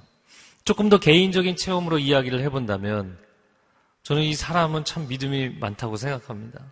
조금 0.64 0.88
더 0.88 1.00
개인적인 1.00 1.56
체험으로 1.56 1.98
이야기를 1.98 2.42
해본다면 2.42 3.18
저는 4.04 4.22
이 4.22 4.36
사람은 4.36 4.86
참 4.86 5.08
믿음이 5.08 5.58
많다고 5.60 5.96
생각합니다. 5.96 6.72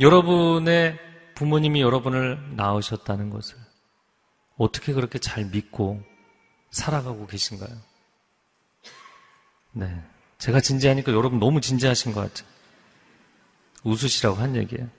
여러분의 0.00 0.98
부모님이 1.34 1.80
여러분을 1.80 2.56
낳으셨다는 2.56 3.30
것을 3.30 3.56
어떻게 4.58 4.92
그렇게 4.92 5.18
잘 5.18 5.46
믿고 5.46 6.02
살아가고 6.70 7.26
계신가요? 7.26 7.74
네. 9.72 10.02
제가 10.36 10.60
진지하니까 10.60 11.12
여러분 11.12 11.38
너무 11.40 11.62
진지하신 11.62 12.12
것 12.12 12.20
같아요. 12.20 12.46
웃으시라고 13.84 14.36
한 14.36 14.54
얘기예요. 14.56 14.97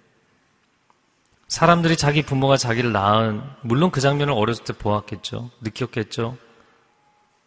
사람들이 1.49 1.97
자기 1.97 2.21
부모가 2.21 2.57
자기를 2.57 2.91
낳은, 2.91 3.41
물론 3.61 3.89
그 3.89 3.99
장면을 3.99 4.33
어렸을 4.33 4.63
때 4.63 4.71
보았겠죠. 4.71 5.49
느꼈겠죠. 5.61 6.37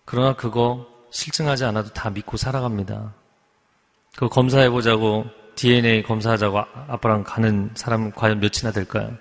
그러나 0.05 0.35
그거 0.35 0.87
실증하지 1.11 1.65
않아도 1.67 1.91
다 1.91 2.11
믿고 2.11 2.37
살아갑니다. 2.37 3.15
그거 4.15 4.29
검사해보자고 4.29 5.27
DNA 5.55 6.03
검사하자고 6.03 6.59
아빠랑 6.88 7.23
가는 7.23 7.71
사람은 7.75 8.12
과연 8.12 8.41
몇이나 8.41 8.73
될까요? 8.73 9.17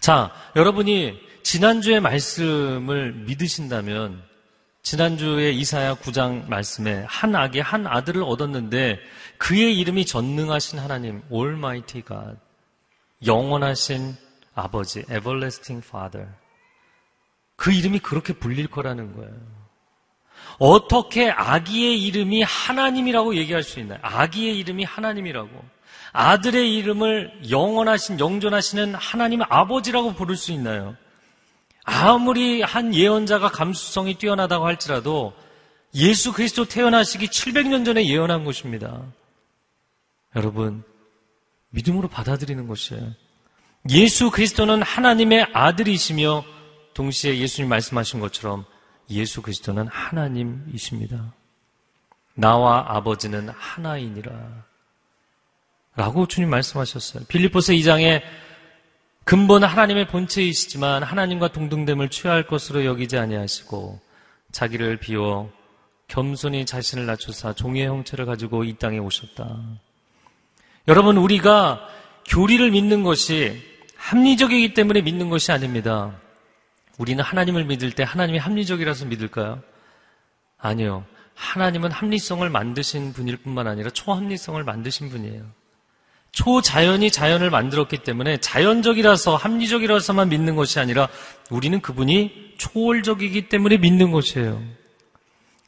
자, 0.00 0.32
여러분이 0.56 1.20
지난주의 1.44 2.00
말씀을 2.00 3.12
믿으신다면 3.12 4.20
지난주에 4.82 5.52
이사야 5.52 5.94
9장 5.96 6.48
말씀에 6.48 7.04
한 7.08 7.36
아기 7.36 7.60
한 7.60 7.86
아들을 7.86 8.22
얻었는데 8.22 8.98
그의 9.38 9.78
이름이 9.78 10.06
전능하신 10.06 10.80
하나님 10.80 11.22
Almighty 11.32 12.02
God 12.04 12.38
영원하신 13.24 14.16
아버지 14.54 15.00
Everlasting 15.00 15.86
Father 15.86 16.28
그 17.56 17.72
이름이 17.72 18.00
그렇게 18.00 18.32
불릴 18.32 18.68
거라는 18.68 19.14
거예요. 19.14 19.32
어떻게 20.58 21.30
아기의 21.30 22.02
이름이 22.02 22.42
하나님이라고 22.42 23.36
얘기할 23.36 23.62
수 23.62 23.80
있나요? 23.80 23.98
아기의 24.02 24.58
이름이 24.58 24.84
하나님이라고. 24.84 25.76
아들의 26.12 26.74
이름을 26.76 27.50
영원하신, 27.50 28.20
영존하시는 28.20 28.94
하나님 28.94 29.42
아버지라고 29.42 30.14
부를 30.14 30.36
수 30.36 30.52
있나요? 30.52 30.96
아무리 31.84 32.62
한 32.62 32.94
예언자가 32.94 33.50
감수성이 33.50 34.14
뛰어나다고 34.14 34.66
할지라도 34.66 35.34
예수 35.94 36.32
그리스도 36.32 36.64
태어나시기 36.64 37.28
700년 37.28 37.84
전에 37.84 38.06
예언한 38.06 38.44
것입니다. 38.44 39.02
여러분, 40.34 40.84
믿음으로 41.76 42.08
받아들이는 42.08 42.66
것이에요. 42.66 43.12
예수 43.90 44.30
그리스도는 44.30 44.82
하나님의 44.82 45.48
아들이시며 45.52 46.44
동시에 46.94 47.38
예수님 47.38 47.68
말씀하신 47.68 48.20
것처럼 48.20 48.64
예수 49.10 49.42
그리스도는 49.42 49.86
하나님이십니다. 49.86 51.34
나와 52.34 52.84
아버지는 52.88 53.48
하나이니라. 53.50 54.64
라고 55.94 56.26
주님 56.26 56.50
말씀하셨어요. 56.50 57.24
빌리포스 57.28 57.72
2장에 57.74 58.22
근본 59.24 59.64
하나님의 59.64 60.08
본체이시지만 60.08 61.02
하나님과 61.02 61.52
동등됨을 61.52 62.10
취할 62.10 62.46
것으로 62.46 62.84
여기지 62.84 63.18
아니하시고 63.18 64.00
자기를 64.52 64.98
비워 64.98 65.50
겸손히 66.08 66.64
자신을 66.64 67.06
낮추사 67.06 67.54
종의 67.54 67.86
형체를 67.86 68.26
가지고 68.26 68.64
이 68.64 68.76
땅에 68.76 68.98
오셨다. 68.98 69.80
여러분 70.88 71.16
우리가 71.16 71.80
교리를 72.28 72.70
믿는 72.70 73.02
것이 73.02 73.62
합리적이기 73.96 74.74
때문에 74.74 75.02
믿는 75.02 75.28
것이 75.28 75.50
아닙니다. 75.50 76.12
우리는 76.98 77.22
하나님을 77.22 77.64
믿을 77.64 77.92
때 77.92 78.02
하나님이 78.04 78.38
합리적이라서 78.38 79.06
믿을까요? 79.06 79.62
아니요. 80.58 81.04
하나님은 81.34 81.90
합리성을 81.90 82.48
만드신 82.48 83.12
분일 83.12 83.36
뿐만 83.36 83.66
아니라 83.66 83.90
초합리성을 83.90 84.62
만드신 84.62 85.10
분이에요. 85.10 85.44
초자연이 86.32 87.10
자연을 87.10 87.50
만들었기 87.50 87.98
때문에 87.98 88.38
자연적이라서 88.38 89.36
합리적이라서만 89.36 90.28
믿는 90.28 90.54
것이 90.54 90.78
아니라 90.78 91.08
우리는 91.50 91.80
그분이 91.80 92.54
초월적이기 92.58 93.48
때문에 93.48 93.78
믿는 93.78 94.12
것이에요. 94.12 94.62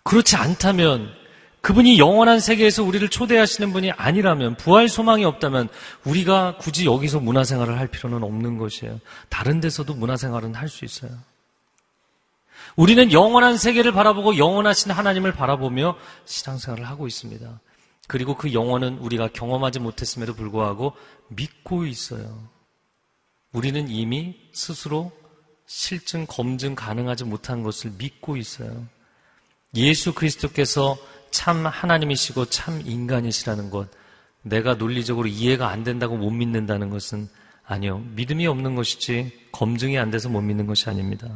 그렇지 0.03 0.37
않다면 0.37 1.11
그분이 1.61 1.99
영원한 1.99 2.41
세계에서 2.41 2.85
우리를 2.85 3.09
초대하시는 3.09 3.73
분이 3.73 3.91
아니라면 3.93 4.57
부활 4.57 4.89
소망이 4.89 5.25
없다면 5.25 5.69
우리가 6.05 6.57
굳이 6.59 6.87
여기서 6.87 7.21
문화생활을 7.21 7.79
할 7.79 7.89
필요는 7.89 8.23
없는 8.23 8.59
것이에요. 8.59 9.01
다른 9.29 9.61
데서도 9.61 9.95
문화생활은 9.95 10.55
할 10.55 10.69
수 10.69 10.85
있어요. 10.85 11.11
우리는 12.77 13.11
영원한 13.13 13.57
세계를 13.57 13.93
바라보고 13.93 14.39
영원하신 14.39 14.93
하나님을 14.93 15.33
바라보며 15.33 15.97
신앙생활을 16.27 16.87
하고 16.87 17.07
있습니다. 17.09 17.61
그리고 18.07 18.37
그 18.37 18.53
영원은 18.53 18.99
우리가 18.99 19.29
경험하지 19.29 19.81
못했음에도 19.81 20.35
불구하고 20.35 20.93
믿고 21.29 21.87
있어요. 21.87 22.49
우리는 23.53 23.89
이미 23.89 24.37
스스로 24.53 25.11
실증, 25.67 26.25
검증 26.27 26.75
가능하지 26.75 27.25
못한 27.25 27.63
것을 27.63 27.93
믿고 27.99 28.37
있어요. 28.37 28.87
예수 29.75 30.15
그리스도께서 30.15 30.97
참 31.31 31.67
하나님이시고 31.67 32.47
참 32.47 32.83
인간이시라는 32.85 33.71
것, 33.71 33.89
내가 34.43 34.75
논리적으로 34.75 35.29
이해가 35.29 35.69
안 35.69 35.85
된다고 35.85 36.17
못 36.17 36.31
믿는다는 36.31 36.91
것은 36.91 37.29
아니요. 37.65 37.99
믿음이 38.15 38.47
없는 38.47 38.75
것이지 38.75 39.49
검증이 39.53 39.99
안 39.99 40.11
돼서 40.11 40.29
못 40.29 40.41
믿는 40.41 40.67
것이 40.67 40.89
아닙니다. 40.89 41.29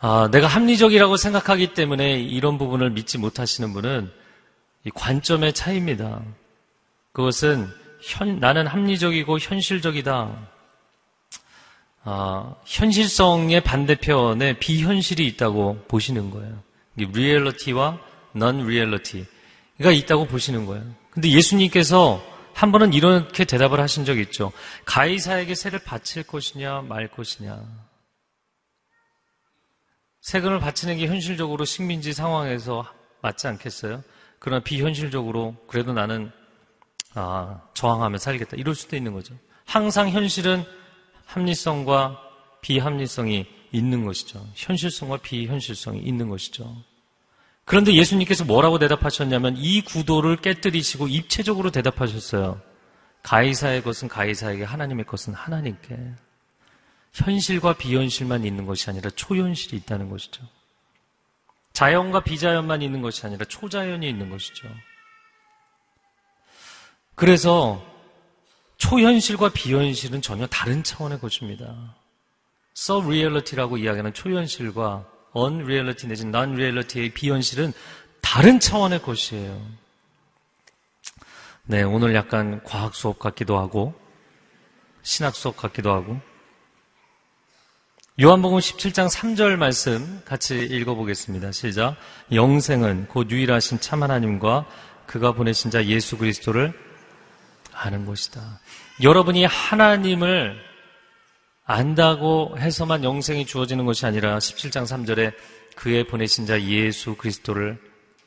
아, 0.00 0.28
내가 0.32 0.48
합리적이라고 0.48 1.16
생각하기 1.16 1.74
때문에 1.74 2.20
이런 2.20 2.58
부분을 2.58 2.90
믿지 2.90 3.18
못하시는 3.18 3.72
분은 3.72 4.10
이 4.84 4.90
관점의 4.90 5.52
차이입니다. 5.52 6.22
그것은 7.12 7.68
현, 8.00 8.40
나는 8.40 8.66
합리적이고 8.66 9.38
현실적이다. 9.38 10.48
아, 12.04 12.54
현실성의 12.64 13.60
반대편에 13.62 14.58
비현실이 14.58 15.24
있다고 15.28 15.84
보시는 15.86 16.30
거예요. 16.30 16.62
reality와 16.96 17.98
non-reality가 18.34 19.92
있다고 19.92 20.26
보시는 20.26 20.66
거예요. 20.66 20.84
근데 21.10 21.30
예수님께서 21.30 22.22
한 22.54 22.72
번은 22.72 22.92
이렇게 22.92 23.44
대답을 23.44 23.80
하신 23.80 24.04
적이 24.04 24.22
있죠. 24.22 24.52
가이사에게 24.84 25.54
세를 25.54 25.78
바칠 25.80 26.22
것이냐 26.22 26.82
말 26.82 27.08
것이냐. 27.08 27.62
세금을 30.20 30.60
바치는 30.60 30.98
게 30.98 31.06
현실적으로 31.06 31.64
식민지 31.64 32.12
상황에서 32.12 32.86
맞지 33.22 33.48
않겠어요? 33.48 34.02
그러나 34.38 34.62
비현실적으로 34.62 35.56
그래도 35.66 35.92
나는 35.92 36.30
아, 37.14 37.60
저항하며 37.74 38.18
살겠다. 38.18 38.56
이럴 38.56 38.74
수도 38.74 38.96
있는 38.96 39.12
거죠. 39.12 39.34
항상 39.64 40.10
현실은 40.10 40.64
합리성과 41.26 42.18
비합리성이 42.60 43.46
있는 43.72 44.04
것이죠. 44.04 44.46
현실성과 44.54 45.18
비현실성이 45.18 46.00
있는 46.00 46.28
것이죠. 46.28 46.76
그런데 47.64 47.94
예수님께서 47.94 48.44
뭐라고 48.44 48.78
대답하셨냐면 48.78 49.56
이 49.56 49.80
구도를 49.82 50.36
깨뜨리시고 50.36 51.08
입체적으로 51.08 51.70
대답하셨어요. 51.70 52.60
가이사의 53.22 53.82
것은 53.82 54.08
가이사에게 54.08 54.64
하나님의 54.64 55.06
것은 55.06 55.32
하나님께. 55.32 55.96
현실과 57.12 57.74
비현실만 57.74 58.44
있는 58.44 58.66
것이 58.66 58.88
아니라 58.90 59.10
초현실이 59.10 59.76
있다는 59.78 60.08
것이죠. 60.08 60.42
자연과 61.72 62.24
비자연만 62.24 62.82
있는 62.82 63.00
것이 63.00 63.24
아니라 63.26 63.44
초자연이 63.44 64.08
있는 64.08 64.30
것이죠. 64.30 64.68
그래서 67.14 67.84
초현실과 68.78 69.50
비현실은 69.50 70.22
전혀 70.22 70.46
다른 70.46 70.82
차원의 70.82 71.20
것입니다. 71.20 71.94
서리얼리티라고 72.74 73.78
이야기하는 73.78 74.12
초현실과 74.14 75.06
unreality 75.36 76.08
내지 76.08 76.26
non-reality의 76.26 77.14
비현실은 77.14 77.72
다른 78.20 78.60
차원의 78.60 79.02
것이에요. 79.02 79.60
네, 81.64 81.82
오늘 81.82 82.14
약간 82.14 82.62
과학 82.64 82.94
수업 82.94 83.18
같기도 83.18 83.58
하고 83.58 83.94
신학 85.02 85.34
수업 85.34 85.56
같기도 85.56 85.92
하고 85.92 86.20
요한복음 88.20 88.58
17장 88.58 89.10
3절 89.10 89.56
말씀 89.56 90.20
같이 90.24 90.58
읽어보겠습니다. 90.58 91.50
시작. 91.52 91.96
영생은 92.30 93.08
곧 93.08 93.30
유일하신 93.30 93.80
참 93.80 94.02
하나님과 94.02 94.66
그가 95.06 95.32
보내신 95.32 95.70
자 95.70 95.84
예수 95.86 96.18
그리스도를 96.18 96.72
아는 97.72 98.04
것이다. 98.04 98.60
여러분이 99.02 99.46
하나님을 99.46 100.71
안다고 101.64 102.56
해서만 102.58 103.04
영생이 103.04 103.46
주어지는 103.46 103.84
것이 103.84 104.04
아니라 104.06 104.38
17장 104.38 104.84
3절에 104.84 105.32
그의 105.76 106.04
보내신 106.06 106.46
자 106.46 106.60
예수 106.60 107.14
그리스도를 107.16 107.78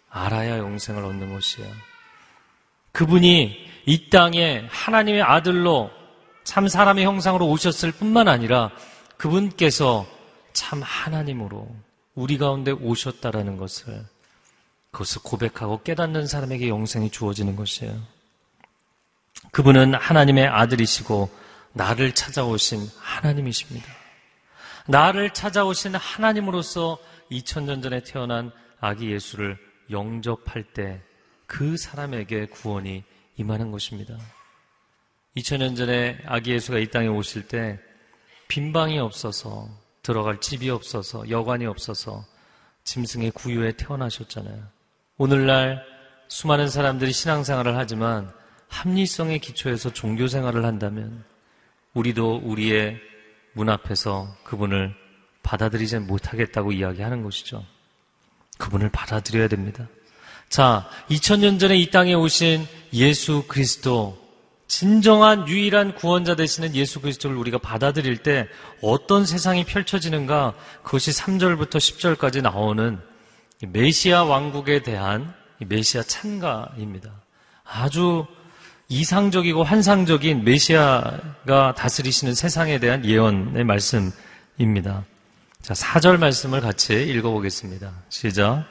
알아야 0.09 0.57
영생을 0.57 1.03
얻는 1.03 1.33
것이에요. 1.33 1.69
그분이 2.91 3.57
이 3.85 4.09
땅에 4.09 4.65
하나님의 4.69 5.21
아들로 5.21 5.91
참 6.43 6.67
사람의 6.67 7.03
형상으로 7.03 7.47
오셨을 7.47 7.91
뿐만 7.91 8.27
아니라 8.27 8.71
그분께서 9.17 10.07
참 10.53 10.81
하나님으로 10.81 11.67
우리 12.13 12.37
가운데 12.37 12.71
오셨다라는 12.71 13.57
것을 13.57 14.05
그것을 14.91 15.21
고백하고 15.23 15.81
깨닫는 15.83 16.27
사람에게 16.27 16.69
영생이 16.69 17.09
주어지는 17.09 17.57
것이에요. 17.57 18.01
그분은 19.51 19.93
하나님의 19.93 20.47
아들이시고 20.47 21.29
나를 21.75 22.13
찾아오신 22.13 22.89
하나님이십니다. 22.99 23.85
나를 24.87 25.31
찾아오신 25.31 25.95
하나님으로서 25.95 26.97
2000년 27.31 27.83
전에 27.83 28.01
태어난 28.01 28.51
아기 28.79 29.11
예수를 29.11 29.57
영접할 29.91 30.63
때 30.73 31.01
그 31.47 31.77
사람에게 31.77 32.47
구원이 32.47 33.03
임하는 33.37 33.71
것입니다. 33.71 34.17
2000년 35.37 35.75
전에 35.75 36.19
아기 36.25 36.51
예수가 36.51 36.79
이 36.79 36.89
땅에 36.89 37.07
오실 37.07 37.47
때 37.47 37.79
빈방이 38.47 38.99
없어서 38.99 39.69
들어갈 40.01 40.39
집이 40.39 40.69
없어서 40.69 41.29
여관이 41.29 41.65
없어서 41.65 42.25
짐승의 42.83 43.31
구유에 43.31 43.73
태어나셨잖아요. 43.73 44.63
오늘날 45.17 45.83
수많은 46.27 46.69
사람들이 46.69 47.11
신앙생활을 47.11 47.75
하지만 47.75 48.31
합리성의 48.69 49.39
기초에서 49.39 49.91
종교생활을 49.93 50.65
한다면 50.65 51.23
우리도 51.95 52.41
우리의 52.43 52.99
문 53.53 53.69
앞에서 53.69 54.35
그분을 54.43 54.93
받아들이지 55.41 55.99
못하겠다고 55.99 56.73
이야기하는 56.73 57.23
것이죠. 57.23 57.65
그분을 58.57 58.89
받아들여야 58.91 59.47
됩니다. 59.47 59.87
자, 60.49 60.87
2000년 61.09 61.59
전에 61.59 61.77
이 61.77 61.89
땅에 61.89 62.13
오신 62.13 62.67
예수 62.93 63.43
그리스도 63.47 64.23
진정한 64.67 65.47
유일한 65.47 65.95
구원자 65.95 66.35
되시는 66.35 66.75
예수 66.75 66.99
그리스도를 66.99 67.37
우리가 67.37 67.59
받아들일 67.59 68.17
때 68.17 68.47
어떤 68.81 69.25
세상이 69.25 69.63
펼쳐지는가 69.65 70.55
그것이 70.83 71.11
3절부터 71.11 71.77
10절까지 71.77 72.41
나오는 72.41 72.99
메시아 73.61 74.23
왕국에 74.23 74.81
대한 74.81 75.33
메시아 75.59 76.03
찬가입니다. 76.03 77.11
아주 77.63 78.25
이상적이고 78.87 79.63
환상적인 79.63 80.43
메시아가 80.43 81.73
다스리시는 81.75 82.35
세상에 82.35 82.79
대한 82.79 83.03
예언의 83.03 83.63
말씀입니다. 83.63 85.05
자, 85.61 85.73
4절 85.73 86.17
말씀을 86.17 86.61
같이 86.61 86.93
읽어보겠습니다. 86.93 87.91
시작. 88.09 88.65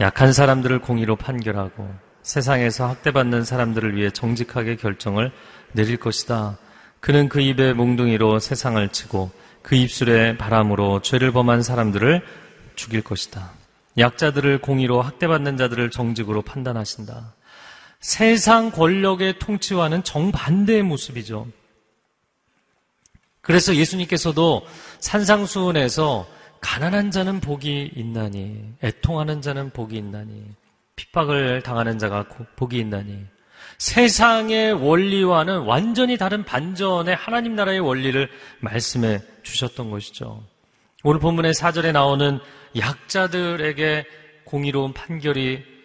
약한 0.00 0.32
사람들을 0.32 0.78
공의로 0.80 1.16
판결하고 1.16 1.88
세상에서 2.22 2.88
학대받는 2.88 3.44
사람들을 3.44 3.96
위해 3.96 4.10
정직하게 4.10 4.76
결정을 4.76 5.30
내릴 5.72 5.98
것이다. 5.98 6.58
그는 7.00 7.28
그 7.28 7.40
입에 7.40 7.74
몽둥이로 7.74 8.38
세상을 8.38 8.88
치고 8.88 9.30
그 9.62 9.74
입술에 9.74 10.36
바람으로 10.38 11.02
죄를 11.02 11.32
범한 11.32 11.62
사람들을 11.62 12.22
죽일 12.74 13.02
것이다. 13.02 13.50
약자들을 13.98 14.60
공의로 14.60 15.02
학대받는 15.02 15.56
자들을 15.56 15.90
정직으로 15.90 16.42
판단하신다. 16.42 17.34
세상 18.00 18.70
권력의 18.70 19.38
통치와는 19.38 20.04
정반대의 20.04 20.82
모습이죠. 20.82 21.48
그래서 23.40 23.74
예수님께서도 23.74 24.66
산상수훈에서 24.98 26.26
가난한 26.60 27.10
자는 27.10 27.40
복이 27.40 27.92
있나니, 27.94 28.60
애통하는 28.82 29.40
자는 29.40 29.70
복이 29.70 29.96
있나니, 29.96 30.44
핍박을 30.96 31.62
당하는 31.62 31.98
자가 31.98 32.26
복이 32.56 32.78
있나니, 32.78 33.24
세상의 33.78 34.72
원리와는 34.72 35.60
완전히 35.60 36.16
다른 36.16 36.44
반전의 36.44 37.14
하나님 37.14 37.54
나라의 37.54 37.80
원리를 37.80 38.28
말씀해 38.60 39.20
주셨던 39.42 39.90
것이죠. 39.90 40.42
오늘 41.04 41.20
본문의 41.20 41.54
사절에 41.54 41.92
나오는 41.92 42.40
약자들에게 42.76 44.06
공의로운 44.44 44.92
판결이 44.92 45.75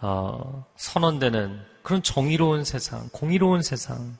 어, 0.00 0.64
선언되는 0.76 1.60
그런 1.82 2.02
정의로운 2.02 2.64
세상, 2.64 3.08
공의로운 3.12 3.62
세상. 3.62 4.16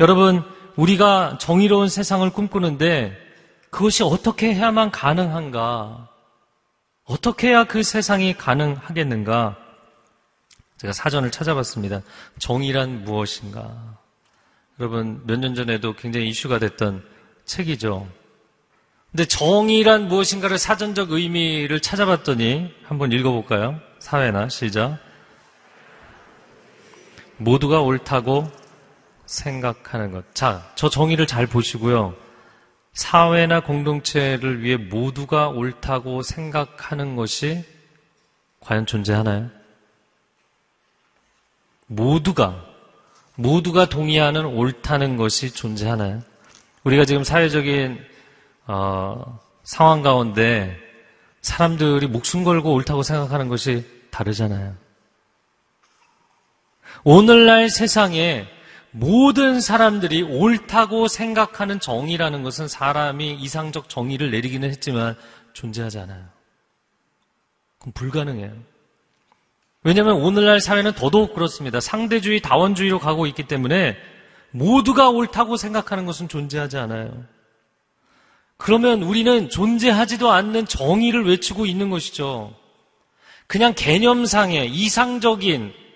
여러분, 0.00 0.42
우리가 0.76 1.38
정의로운 1.40 1.88
세상을 1.88 2.28
꿈꾸는데 2.30 3.16
그것이 3.70 4.02
어떻게 4.02 4.54
해야만 4.54 4.90
가능한가? 4.90 6.08
어떻게 7.04 7.48
해야 7.48 7.64
그 7.64 7.82
세상이 7.82 8.34
가능하겠는가? 8.34 9.56
제가 10.76 10.92
사전을 10.92 11.30
찾아봤습니다. 11.30 12.02
정의란 12.38 13.04
무엇인가? 13.04 13.96
여러분, 14.78 15.22
몇 15.26 15.38
년 15.40 15.54
전에도 15.54 15.94
굉장히 15.94 16.28
이슈가 16.28 16.58
됐던 16.60 17.02
책이죠. 17.44 18.06
근데 19.10 19.24
정의란 19.24 20.06
무엇인가를 20.06 20.58
사전적 20.58 21.10
의미를 21.10 21.80
찾아봤더니 21.80 22.72
한번 22.84 23.10
읽어볼까요? 23.10 23.80
사회나 23.98 24.48
시작. 24.50 24.98
모두가 27.38 27.80
옳다고 27.80 28.50
생각하는 29.26 30.12
것. 30.12 30.34
자, 30.34 30.70
저 30.74 30.88
정의를 30.88 31.26
잘 31.26 31.46
보시고요. 31.46 32.14
사회나 32.92 33.60
공동체를 33.60 34.62
위해 34.62 34.76
모두가 34.76 35.48
옳다고 35.48 36.22
생각하는 36.22 37.14
것이 37.16 37.64
과연 38.60 38.86
존재하나요? 38.86 39.50
모두가, 41.86 42.64
모두가 43.36 43.88
동의하는 43.88 44.44
옳다는 44.44 45.16
것이 45.16 45.52
존재하나요? 45.54 46.20
우리가 46.84 47.04
지금 47.04 47.22
사회적인, 47.22 47.98
어, 48.66 49.38
상황 49.62 50.02
가운데 50.02 50.76
사람들이 51.40 52.08
목숨 52.08 52.42
걸고 52.42 52.72
옳다고 52.74 53.02
생각하는 53.02 53.48
것이 53.48 53.86
다르잖아요. 54.10 54.87
오늘날 57.10 57.70
세상에 57.70 58.46
모든 58.90 59.62
사람들이 59.62 60.20
옳다고 60.24 61.08
생각하는 61.08 61.80
정의라는 61.80 62.42
것은 62.42 62.68
사람이 62.68 63.32
이상적 63.32 63.88
정의를 63.88 64.30
내리기는 64.30 64.68
했지만 64.68 65.16
존재하지 65.54 66.00
않아요. 66.00 66.26
그럼 67.78 67.92
불가능해요. 67.94 68.52
왜냐하면 69.84 70.16
오늘날 70.16 70.60
사회는 70.60 70.92
더더욱 70.92 71.32
그렇습니다. 71.32 71.80
상대주의, 71.80 72.42
다원주의로 72.42 72.98
가고 72.98 73.24
있기 73.24 73.44
때문에 73.44 73.96
모두가 74.50 75.08
옳다고 75.08 75.56
생각하는 75.56 76.04
것은 76.04 76.28
존재하지 76.28 76.76
않아요. 76.76 77.24
그러면 78.58 79.02
우리는 79.02 79.48
존재하지도 79.48 80.30
않는 80.30 80.66
정의를 80.66 81.24
외치고 81.24 81.64
있는 81.64 81.88
것이죠. 81.88 82.54
그냥 83.46 83.72
개념상의 83.74 84.70
이상적인 84.70 85.87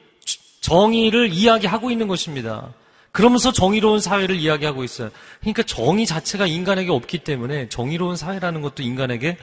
정의를 0.62 1.32
이야기하고 1.32 1.90
있는 1.90 2.08
것입니다. 2.08 2.72
그러면서 3.10 3.52
정의로운 3.52 4.00
사회를 4.00 4.36
이야기하고 4.36 4.84
있어요. 4.84 5.10
그러니까 5.40 5.62
정의 5.64 6.06
자체가 6.06 6.46
인간에게 6.46 6.90
없기 6.90 7.18
때문에 7.18 7.68
정의로운 7.68 8.16
사회라는 8.16 8.62
것도 8.62 8.82
인간에게 8.82 9.36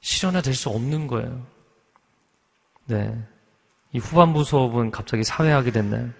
실현화될 0.00 0.54
수 0.54 0.70
없는 0.70 1.06
거예요. 1.06 1.46
네. 2.86 3.16
이 3.92 3.98
후반부 3.98 4.42
수업은 4.42 4.90
갑자기 4.90 5.22
사회하게 5.22 5.70
됐나요? 5.70 6.10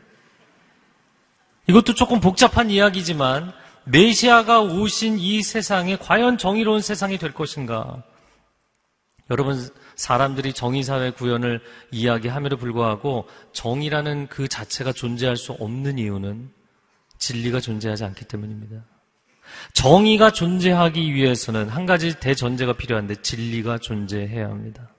이것도 1.67 1.95
조금 1.95 2.21
복잡한 2.21 2.71
이야기지만 2.71 3.53
메시아가 3.85 4.61
오신 4.61 5.19
이 5.19 5.43
세상에 5.43 5.97
과연 5.97 6.39
정의로운 6.39 6.81
세상이 6.81 7.19
될 7.19 7.33
것인가? 7.35 8.03
여러분 9.31 9.69
사람들이 9.97 10.53
정의사회 10.53 11.11
구현을 11.13 11.61
이야기함에도 11.91 12.57
불구하고 12.57 13.27
정의라는 13.53 14.29
그 14.29 14.49
자체가 14.49 14.93
존재할 14.93 15.37
수 15.37 15.53
없는 15.53 15.99
이유는 15.99 16.51
진리가 17.19 17.61
존재하지 17.61 18.05
않기 18.05 18.27
때문입니다. 18.27 18.85
정의가 19.73 20.31
존재하기 20.31 21.15
위해서는 21.15 21.69
한 21.69 21.87
가지 21.87 22.19
대전제가 22.19 22.75
필요한데 22.75 23.17
진리가 23.23 23.79
존재해야 23.79 24.49
합니다. 24.49 24.91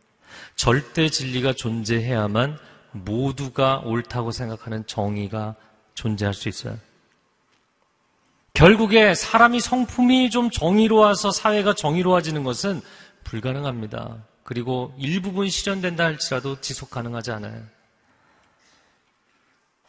절대 0.55 1.09
진리가 1.09 1.53
존재해야만 1.53 2.57
모두가 2.91 3.81
옳다고 3.85 4.31
생각하는 4.31 4.87
정의가 4.87 5.55
존재할 5.93 6.33
수 6.33 6.49
있어요. 6.49 6.77
결국에 8.53 9.13
사람이 9.13 9.59
성품이 9.59 10.29
좀 10.29 10.49
정의로워서 10.49 11.31
사회가 11.31 11.75
정의로워지는 11.75 12.43
것은 12.43 12.81
불가능합니다. 13.25 14.23
그리고 14.43 14.93
일부분 14.97 15.49
실현된다 15.49 16.05
할지라도 16.05 16.61
지속 16.61 16.89
가능하지 16.89 17.31
않아요. 17.31 17.61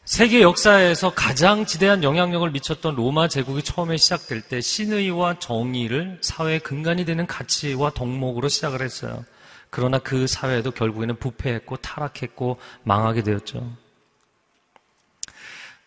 세계 0.07 0.41
역사에서 0.41 1.13
가장 1.15 1.67
지대한 1.67 2.05
영향력을 2.05 2.49
미쳤던 2.53 2.95
로마 2.95 3.27
제국이 3.27 3.63
처음에 3.63 3.97
시작될 3.97 4.43
때 4.43 4.61
신의와 4.61 5.41
정의를 5.41 6.19
사회의 6.23 6.61
근간이 6.61 7.05
되는 7.05 7.27
가치와 7.27 7.91
덕목으로 7.91 8.49
시작을 8.49 8.83
했어요. 8.83 9.25
그러나 9.69 9.99
그 9.99 10.29
사회도 10.29 10.71
결국에는 10.71 11.17
부패했고 11.17 11.77
타락했고 11.79 12.59
망하게 12.85 13.25
되었죠. 13.25 13.77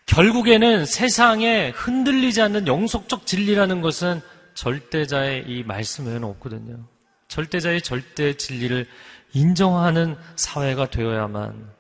결국에는 0.05 0.85
세상에 0.85 1.69
흔들리지 1.69 2.41
않는 2.41 2.67
영속적 2.67 3.25
진리라는 3.25 3.79
것은 3.79 4.21
절대자의 4.53 5.45
이 5.47 5.63
말씀 5.63 6.07
외에는 6.07 6.25
없거든요. 6.25 6.88
절대자의 7.29 7.81
절대 7.81 8.33
진리를 8.33 8.85
인정하는 9.33 10.17
사회가 10.35 10.89
되어야만 10.89 11.71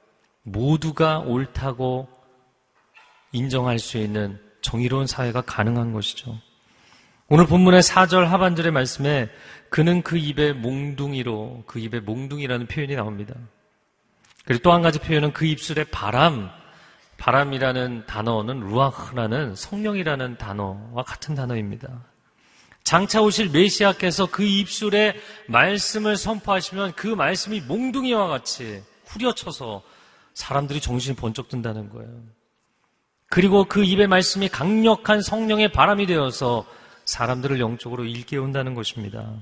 모두가 0.43 1.19
옳다고 1.19 2.07
인정할 3.31 3.79
수 3.79 3.97
있는 3.97 4.39
정의로운 4.61 5.07
사회가 5.07 5.41
가능한 5.41 5.93
것이죠. 5.93 6.39
오늘 7.27 7.45
본문의 7.45 7.81
4절 7.81 8.25
하반절의 8.25 8.71
말씀에 8.71 9.29
그는 9.69 10.01
그 10.01 10.17
입에 10.17 10.53
몽둥이로 10.53 11.63
그 11.67 11.79
입에 11.79 11.99
몽둥이라는 11.99 12.67
표현이 12.67 12.95
나옵니다. 12.95 13.35
그리고 14.45 14.63
또 14.63 14.71
한 14.71 14.81
가지 14.81 14.97
표현은 14.99 15.33
그 15.33 15.45
입술에 15.45 15.83
바람, 15.85 16.49
바람이라는 17.17 18.05
단어는 18.07 18.61
루아흐라는 18.61 19.55
성령이라는 19.55 20.37
단어와 20.37 21.03
같은 21.03 21.35
단어입니다. 21.35 22.03
장차 22.89 23.21
오실 23.21 23.49
메시아께서 23.49 24.25
그 24.31 24.43
입술에 24.43 25.13
말씀을 25.47 26.17
선포하시면 26.17 26.93
그 26.93 27.05
말씀이 27.05 27.61
몽둥이와 27.61 28.25
같이 28.25 28.81
후려쳐서 29.05 29.83
사람들이 30.33 30.81
정신이 30.81 31.15
번쩍 31.15 31.49
든다는 31.49 31.91
거예요. 31.91 32.09
그리고 33.27 33.65
그 33.65 33.83
입의 33.83 34.07
말씀이 34.07 34.49
강력한 34.49 35.21
성령의 35.21 35.71
바람이 35.71 36.07
되어서 36.07 36.65
사람들을 37.05 37.59
영적으로 37.59 38.05
일깨운다는 38.05 38.73
것입니다. 38.73 39.35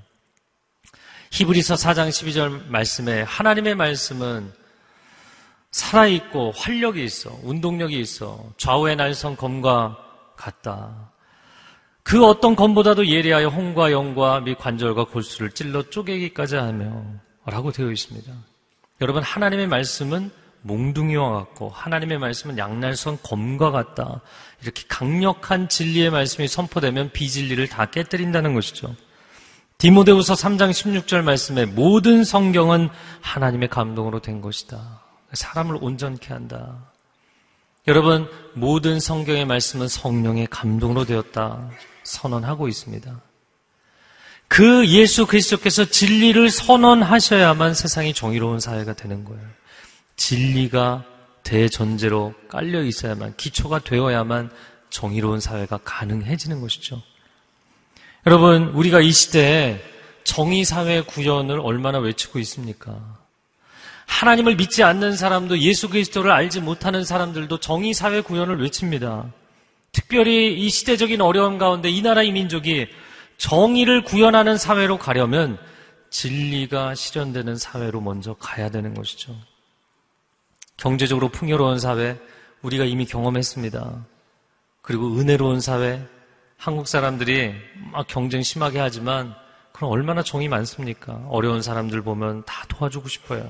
히브리서 1.32 1.76
4장 1.76 2.10
12절 2.10 2.68
말씀에 2.68 3.22
하나님의 3.22 3.76
말씀은 3.76 4.52
살아있고 5.72 6.52
활력이 6.52 7.02
있어, 7.02 7.40
운동력이 7.44 7.98
있어, 7.98 8.52
좌우의 8.58 8.98
날선 8.98 9.38
검과 9.38 9.98
같다. 10.36 11.14
그 12.08 12.26
어떤 12.26 12.56
검보다도 12.56 13.08
예리하여 13.08 13.50
홍과 13.50 13.92
영과 13.92 14.40
및 14.40 14.58
관절과 14.58 15.08
골수를 15.08 15.52
찔러 15.52 15.90
쪼개기까지 15.90 16.56
하며 16.56 17.04
라고 17.46 17.74
되어 17.74 17.92
있습니다. 17.92 18.32
여러분 19.02 19.22
하나님의 19.24 19.68
말씀은 19.68 20.32
몽둥이와 20.62 21.34
같고 21.34 21.68
하나님의 21.68 22.18
말씀은 22.18 22.58
양날선 22.58 23.18
검과 23.24 23.72
같다. 23.72 24.22
이렇게 24.62 24.84
강력한 24.88 25.68
진리의 25.68 26.10
말씀이 26.10 26.48
선포되면 26.48 27.12
비진리를 27.12 27.68
다 27.68 27.88
깨뜨린다는 27.88 28.54
것이죠. 28.54 28.96
디모데후서 29.78 30.34
3장 30.34 30.72
16절 30.72 31.24
말씀에 31.24 31.66
모든 31.66 32.24
성경은 32.24 32.88
하나님의 33.20 33.68
감동으로 33.68 34.22
된 34.22 34.40
것이다. 34.40 35.02
사람을 35.34 35.78
온전케 35.82 36.34
한다. 36.34 36.86
여러분, 37.86 38.30
모든 38.54 39.02
성경의 39.02 39.46
말씀은 39.46 39.90
성령의 39.90 40.48
감동으로 40.48 41.04
되었다. 41.04 41.70
선언하고 42.08 42.68
있습니다. 42.68 43.22
그 44.48 44.88
예수 44.88 45.28
그리스도께서 45.28 45.86
진리를 45.86 46.50
선언하셔야만 46.50 47.74
세상이 47.74 48.14
정의로운 48.14 48.60
사회가 48.60 48.94
되는 48.94 49.26
거예요. 49.26 49.44
진리가 50.16 51.04
대전제로 51.44 52.34
깔려 52.48 52.82
있어야만, 52.82 53.36
기초가 53.36 53.80
되어야만 53.80 54.50
정의로운 54.90 55.42
사회가 55.42 55.80
가능해지는 55.84 56.62
것이죠. 56.62 57.02
여러분, 58.26 58.70
우리가 58.70 59.02
이 59.02 59.12
시대에 59.12 59.82
정의 60.24 60.66
사회 60.66 61.02
구현을 61.02 61.60
얼마나 61.60 62.00
외치고 62.00 62.40
있습니까? 62.40 62.98
하나님을 64.06 64.56
믿지 64.56 64.84
않는 64.84 65.16
사람도 65.18 65.60
예수 65.60 65.90
그리스도를 65.90 66.32
알지 66.32 66.62
못하는 66.62 67.04
사람들도 67.04 67.60
정의 67.60 67.94
사회 67.94 68.22
구현을 68.22 68.62
외칩니다. 68.62 69.32
특별히 69.98 70.54
이 70.54 70.70
시대적인 70.70 71.22
어려움 71.22 71.58
가운데 71.58 71.90
이 71.90 72.04
나라 72.04 72.22
의 72.22 72.32
민족이 72.32 72.88
정의를 73.38 74.04
구현하는 74.04 74.56
사회로 74.56 75.00
가려면 75.00 75.58
진리가 76.12 76.94
실현되는 76.94 77.56
사회로 77.56 78.00
먼저 78.02 78.36
가야 78.36 78.70
되는 78.70 78.94
것이죠. 78.94 79.36
경제적으로 80.78 81.30
풍요로운 81.30 81.80
사회, 81.80 82.16
우리가 82.62 82.86
이미 82.86 83.08
경험했습니다. 83.08 84.06
그리고 84.84 85.18
은혜로운 85.18 85.62
사회, 85.62 86.06
한국 86.58 86.88
사람들이 86.88 87.56
막 87.92 88.06
경쟁 88.08 88.44
심하게 88.44 88.78
하지만 88.78 89.34
그럼 89.72 89.90
얼마나 89.90 90.22
정이 90.22 90.48
많습니까? 90.48 91.26
어려운 91.30 91.64
사람들 91.64 92.04
보면 92.04 92.46
다 92.46 92.66
도와주고 92.68 93.08
싶어요. 93.08 93.50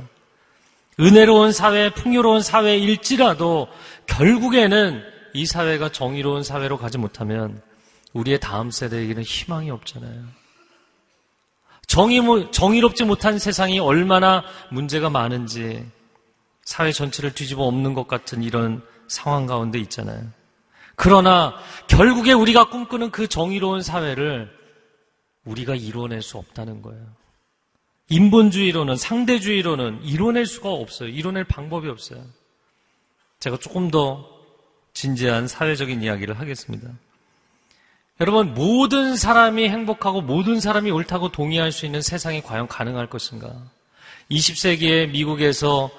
은혜로운 0.98 1.52
사회, 1.52 1.94
풍요로운 1.94 2.42
사회일지라도 2.42 3.68
결국에는 4.06 5.17
이 5.38 5.46
사회가 5.46 5.92
정의로운 5.92 6.42
사회로 6.42 6.80
가지 6.80 6.98
못하면 6.98 7.62
우리의 8.14 8.40
다음 8.40 8.72
세대에게는 8.72 9.22
희망이 9.22 9.70
없잖아요. 9.70 10.26
정의, 11.86 12.22
정의롭지 12.52 13.04
못한 13.04 13.38
세상이 13.38 13.78
얼마나 13.78 14.44
문제가 14.72 15.12
많은지 15.12 15.86
사회 16.64 16.92
전체를 16.92 17.36
뒤집어 17.36 17.66
엎는 17.66 17.94
것 17.94 18.08
같은 18.08 18.42
이런 18.42 18.82
상황 19.08 19.46
가운데 19.46 19.78
있잖아요. 19.78 20.28
그러나 20.96 21.54
결국에 21.88 22.34
우리가 22.34 22.70
꿈꾸는 22.70 23.12
그 23.12 23.28
정의로운 23.28 23.84
사회를 23.84 24.52
우리가 25.46 25.76
이뤄낼 25.76 26.24
수 26.24 26.40
없다는 26.40 26.82
거예요. 26.82 27.06
인본주의로는 28.10 28.96
상대주의로는 28.96 30.04
이뤄낼 30.04 30.48
수가 30.48 30.72
없어요. 30.72 31.10
이뤄낼 31.10 31.44
방법이 31.44 31.88
없어요. 31.90 32.24
제가 33.40 33.58
조금 33.58 33.92
더 33.92 34.37
진지한 34.98 35.48
사회적인 35.48 36.02
이야기를 36.02 36.40
하겠습니다. 36.40 36.90
여러분, 38.20 38.56
모든 38.56 39.16
사람이 39.16 39.70
행복하고 39.70 40.22
모든 40.22 40.60
사람이 40.60 40.90
옳다고 40.90 41.32
동의할 41.32 41.72
수 41.72 41.86
있는 41.86 42.02
세상이 42.02 42.42
과연 42.42 42.68
가능할 42.68 43.08
것인가? 43.08 43.54
20세기에 44.32 45.12
미국에서 45.12 45.92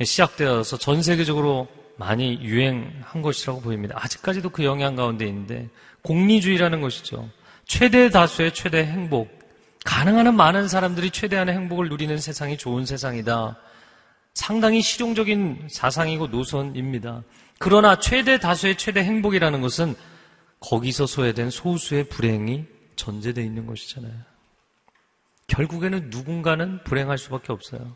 시작되어서 0.00 0.78
전 0.78 1.02
세계적으로 1.02 1.66
많이 1.96 2.38
유행한 2.40 3.20
것이라고 3.20 3.62
보입니다. 3.62 3.96
아직까지도 3.98 4.50
그 4.50 4.62
영향 4.62 4.94
가운데 4.94 5.26
있는데, 5.26 5.68
공리주의라는 6.02 6.80
것이죠. 6.80 7.28
최대 7.64 8.10
다수의 8.10 8.54
최대 8.54 8.84
행복. 8.84 9.28
가능한 9.84 10.28
한 10.28 10.36
많은 10.36 10.68
사람들이 10.68 11.10
최대한의 11.10 11.52
행복을 11.52 11.88
누리는 11.88 12.16
세상이 12.18 12.58
좋은 12.58 12.86
세상이다. 12.86 13.56
상당히 14.34 14.82
실용적인 14.82 15.66
사상이고 15.68 16.28
노선입니다. 16.28 17.24
그러나 17.58 17.98
최대 17.98 18.38
다수의 18.38 18.76
최대 18.76 19.02
행복이라는 19.02 19.60
것은 19.60 19.94
거기서 20.60 21.06
소외된 21.06 21.50
소수의 21.50 22.08
불행이 22.08 22.64
전제되어 22.96 23.44
있는 23.44 23.66
것이잖아요. 23.66 24.12
결국에는 25.48 26.10
누군가는 26.10 26.82
불행할 26.84 27.18
수밖에 27.18 27.52
없어요. 27.52 27.94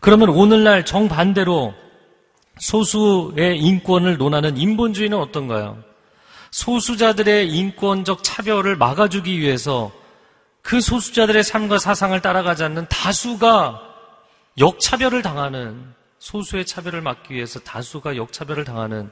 그러면 0.00 0.30
오늘날 0.30 0.84
정반대로 0.84 1.74
소수의 2.58 3.58
인권을 3.58 4.18
논하는 4.18 4.56
인본주의는 4.56 5.18
어떤가요? 5.18 5.82
소수자들의 6.50 7.50
인권적 7.50 8.22
차별을 8.22 8.76
막아주기 8.76 9.38
위해서 9.38 9.90
그 10.60 10.80
소수자들의 10.80 11.42
삶과 11.42 11.78
사상을 11.78 12.18
따라가지 12.20 12.62
않는 12.64 12.86
다수가 12.88 13.80
역차별을 14.58 15.22
당하는 15.22 15.94
소수의 16.22 16.64
차별을 16.64 17.00
막기 17.00 17.34
위해서 17.34 17.58
다수가 17.58 18.16
역차별을 18.16 18.62
당하는 18.62 19.10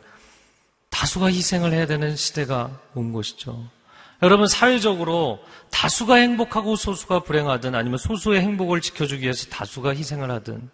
다수가 0.91 1.27
희생을 1.27 1.73
해야 1.73 1.85
되는 1.85 2.15
시대가 2.15 2.81
온 2.95 3.13
것이죠. 3.13 3.69
여러분, 4.23 4.47
사회적으로 4.47 5.41
다수가 5.71 6.15
행복하고 6.15 6.77
소수가 6.77 7.25
불행하든 7.25 7.75
아니면 7.75 7.99
소수의 7.99 8.41
행복을 8.43 8.81
지켜주기 8.81 9.23
위해서 9.23 9.49
다수가 9.49 9.97
희생을 9.97 10.31
하든 10.31 10.71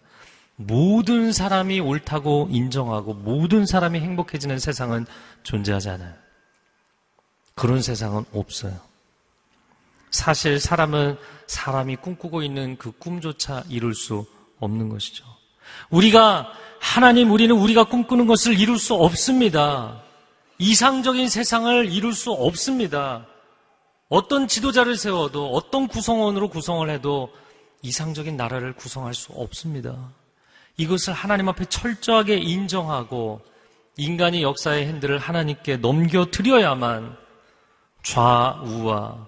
모든 0.56 1.32
사람이 1.32 1.80
옳다고 1.80 2.48
인정하고 2.50 3.14
모든 3.14 3.64
사람이 3.64 3.98
행복해지는 4.00 4.58
세상은 4.58 5.06
존재하지 5.42 5.88
않아요. 5.88 6.12
그런 7.54 7.80
세상은 7.80 8.26
없어요. 8.34 8.78
사실 10.10 10.60
사람은 10.60 11.16
사람이 11.46 11.96
꿈꾸고 11.96 12.42
있는 12.42 12.76
그 12.76 12.92
꿈조차 12.92 13.64
이룰 13.70 13.94
수 13.94 14.26
없는 14.60 14.90
것이죠. 14.90 15.35
우리가 15.90 16.52
하나님 16.80 17.30
우리는 17.30 17.54
우리가 17.54 17.84
꿈꾸는 17.84 18.26
것을 18.26 18.58
이룰 18.58 18.78
수 18.78 18.94
없습니다. 18.94 20.02
이상적인 20.58 21.28
세상을 21.28 21.92
이룰 21.92 22.12
수 22.12 22.32
없습니다. 22.32 23.26
어떤 24.08 24.46
지도자를 24.48 24.96
세워도 24.96 25.50
어떤 25.50 25.88
구성원으로 25.88 26.48
구성을 26.48 26.88
해도 26.88 27.30
이상적인 27.82 28.36
나라를 28.36 28.74
구성할 28.74 29.14
수 29.14 29.32
없습니다. 29.32 29.96
이것을 30.76 31.12
하나님 31.12 31.48
앞에 31.48 31.64
철저하게 31.66 32.36
인정하고 32.36 33.40
인간이 33.96 34.42
역사의 34.42 34.86
핸들을 34.86 35.18
하나님께 35.18 35.78
넘겨드려야만 35.78 37.16
좌우와 38.02 39.26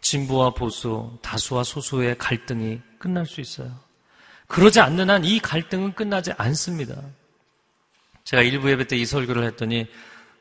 진보와 0.00 0.50
보수, 0.50 1.18
다수와 1.22 1.62
소수의 1.62 2.16
갈등이 2.18 2.80
끝날 2.98 3.26
수 3.26 3.40
있어요. 3.40 3.70
그러지 4.50 4.80
않는 4.80 5.08
한 5.10 5.24
이 5.24 5.38
갈등은 5.38 5.94
끝나지 5.94 6.32
않습니다. 6.32 7.00
제가 8.24 8.42
일부 8.42 8.68
예배 8.70 8.88
때 8.88 8.96
이 8.96 9.06
설교를 9.06 9.44
했더니 9.44 9.86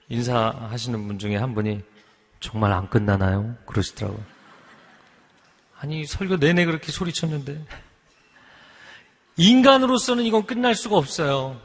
인사하시는 0.10 1.08
분 1.08 1.20
중에 1.20 1.36
한 1.38 1.54
분이 1.54 1.82
정말 2.40 2.72
안 2.74 2.90
끝나나요? 2.90 3.56
그러시더라고요. 3.68 4.24
아니, 5.78 6.06
설교 6.06 6.38
내내 6.38 6.66
그렇게 6.66 6.92
소리쳤는데. 6.92 7.64
인간으로서는 9.38 10.24
이건 10.26 10.46
끝날 10.46 10.74
수가 10.76 10.98
없어요. 10.98 11.62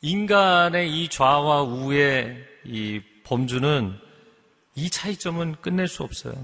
인간의 0.00 0.90
이 1.02 1.08
좌와 1.08 1.62
우의 1.62 2.44
이 2.64 3.00
범주는 3.22 3.98
이 4.74 4.90
차이점은 4.90 5.56
끝낼 5.62 5.86
수 5.86 6.02
없어요. 6.02 6.34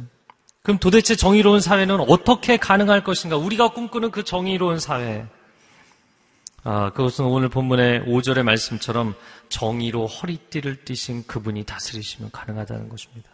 그럼 0.62 0.78
도대체 0.78 1.16
정의로운 1.16 1.60
사회는 1.60 2.00
어떻게 2.00 2.56
가능할 2.56 3.02
것인가? 3.02 3.36
우리가 3.36 3.68
꿈꾸는 3.68 4.10
그 4.10 4.24
정의로운 4.24 4.78
사회. 4.78 5.26
아, 6.62 6.90
그것은 6.90 7.24
오늘 7.24 7.48
본문의 7.48 8.02
5절의 8.02 8.42
말씀처럼 8.42 9.14
정의로 9.48 10.06
허리띠를 10.06 10.84
띠신 10.84 11.26
그분이 11.26 11.64
다스리시면 11.64 12.30
가능하다는 12.30 12.90
것입니다. 12.90 13.30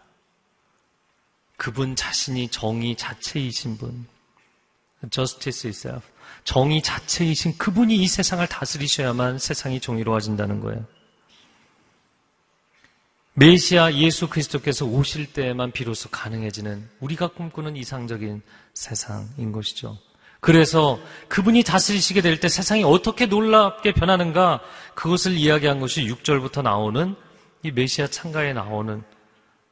그분 1.57 1.97
자신이 1.97 2.49
정의 2.49 2.95
자체이신 2.97 3.79
분. 3.79 4.07
justice 5.11 5.69
itself. 5.69 6.07
정의 6.45 6.83
자체이신 6.83 7.59
그분이 7.59 7.97
이 7.97 8.07
세상을 8.07 8.47
다스리셔야만 8.47 9.39
세상이 9.39 9.81
정의로워진다는 9.81 10.61
거예요. 10.61 10.85
메시아 13.39 13.93
예수 13.95 14.29
그리스도께서 14.29 14.87
오실 14.87 15.35
때에만 15.35 15.73
비로소 15.73 16.09
가능해지는 16.09 16.89
우리가 17.01 17.29
꿈꾸는 17.29 17.77
이상적인 17.77 18.41
세상인 18.73 19.53
것이죠. 19.53 19.99
그래서 20.41 20.99
그분이 21.29 21.63
다스리시게 21.63 22.23
될 22.23 22.41
때 22.41 22.49
세상이 22.49 22.83
어떻게 22.85 23.27
놀랍게 23.27 23.93
변하는가 23.93 24.61
그것을 24.95 25.33
이야기한 25.33 25.81
것이 25.81 26.07
6절부터 26.07 26.63
나오는 26.63 27.15
이 27.63 27.71
메시아 27.73 28.07
창가에 28.07 28.55
나오는 28.55 29.03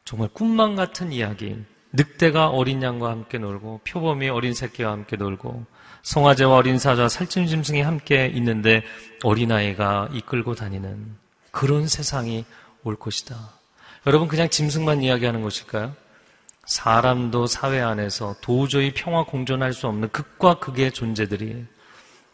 정말 0.04 0.28
꿈만 0.34 0.76
같은 0.76 1.10
이야기. 1.10 1.56
늑대가 1.92 2.48
어린 2.48 2.82
양과 2.82 3.08
함께 3.08 3.38
놀고 3.38 3.80
표범이 3.88 4.28
어린 4.28 4.52
새끼와 4.52 4.90
함께 4.92 5.16
놀고 5.16 5.64
송아지와 6.02 6.56
어린 6.56 6.78
사자와 6.78 7.08
살찐 7.08 7.46
짐승이 7.46 7.80
함께 7.80 8.26
있는데 8.34 8.82
어린아이가 9.22 10.10
이끌고 10.12 10.54
다니는 10.54 11.16
그런 11.50 11.86
세상이 11.86 12.44
올 12.84 12.96
것이다. 12.96 13.36
여러분 14.06 14.28
그냥 14.28 14.48
짐승만 14.48 15.02
이야기하는 15.02 15.42
것일까요? 15.42 15.94
사람도 16.66 17.46
사회 17.46 17.80
안에서 17.80 18.36
도저히 18.40 18.94
평화 18.94 19.24
공존할 19.24 19.72
수 19.72 19.86
없는 19.86 20.10
극과 20.10 20.58
극의 20.60 20.92
존재들이 20.92 21.64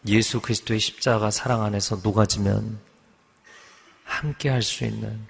예수 0.07 0.41
그리스도의 0.41 0.81
십자가 0.81 1.31
사랑 1.31 1.63
안에서 1.63 2.01
녹아지면 2.03 2.79
함께 4.05 4.49
할 4.49 4.63
수 4.63 4.85
있는 4.85 5.21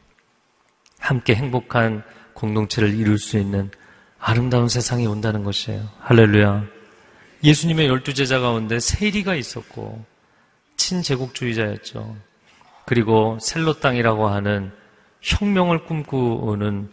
함께 0.98 1.34
행복한 1.34 2.02
공동체를 2.34 2.94
이룰 2.94 3.18
수 3.18 3.38
있는 3.38 3.70
아름다운 4.18 4.68
세상이 4.68 5.06
온다는 5.06 5.44
것이에요. 5.44 5.88
할렐루야. 6.00 6.64
예수님의 7.42 7.88
열두 7.88 8.12
제자 8.12 8.38
가운데 8.38 8.78
세리가 8.78 9.34
있었고 9.34 10.04
친제국주의자였죠. 10.76 12.16
그리고 12.84 13.38
셀로 13.40 13.80
땅이라고 13.80 14.28
하는 14.28 14.72
혁명을 15.22 15.84
꿈꾸는 15.84 16.90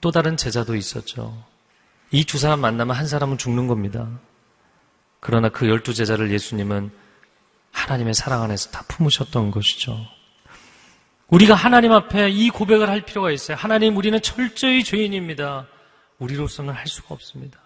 또 0.00 0.10
다른 0.10 0.36
제자도 0.36 0.76
있었죠. 0.76 1.36
이 2.12 2.24
두 2.24 2.38
사람 2.38 2.60
만나면 2.60 2.94
한 2.94 3.06
사람은 3.06 3.38
죽는 3.38 3.66
겁니다. 3.66 4.08
그러나 5.20 5.48
그 5.48 5.68
열두 5.68 5.94
제자를 5.94 6.30
예수님은 6.30 6.90
하나님의 7.72 8.14
사랑 8.14 8.42
안에서 8.42 8.70
다 8.70 8.84
품으셨던 8.88 9.50
것이죠. 9.50 9.98
우리가 11.28 11.54
하나님 11.54 11.92
앞에 11.92 12.30
이 12.30 12.50
고백을 12.50 12.88
할 12.88 13.00
필요가 13.00 13.30
있어요. 13.32 13.56
하나님, 13.56 13.96
우리는 13.96 14.20
철저히 14.22 14.84
죄인입니다. 14.84 15.66
우리로서는 16.18 16.72
할 16.72 16.86
수가 16.86 17.14
없습니다. 17.14 17.58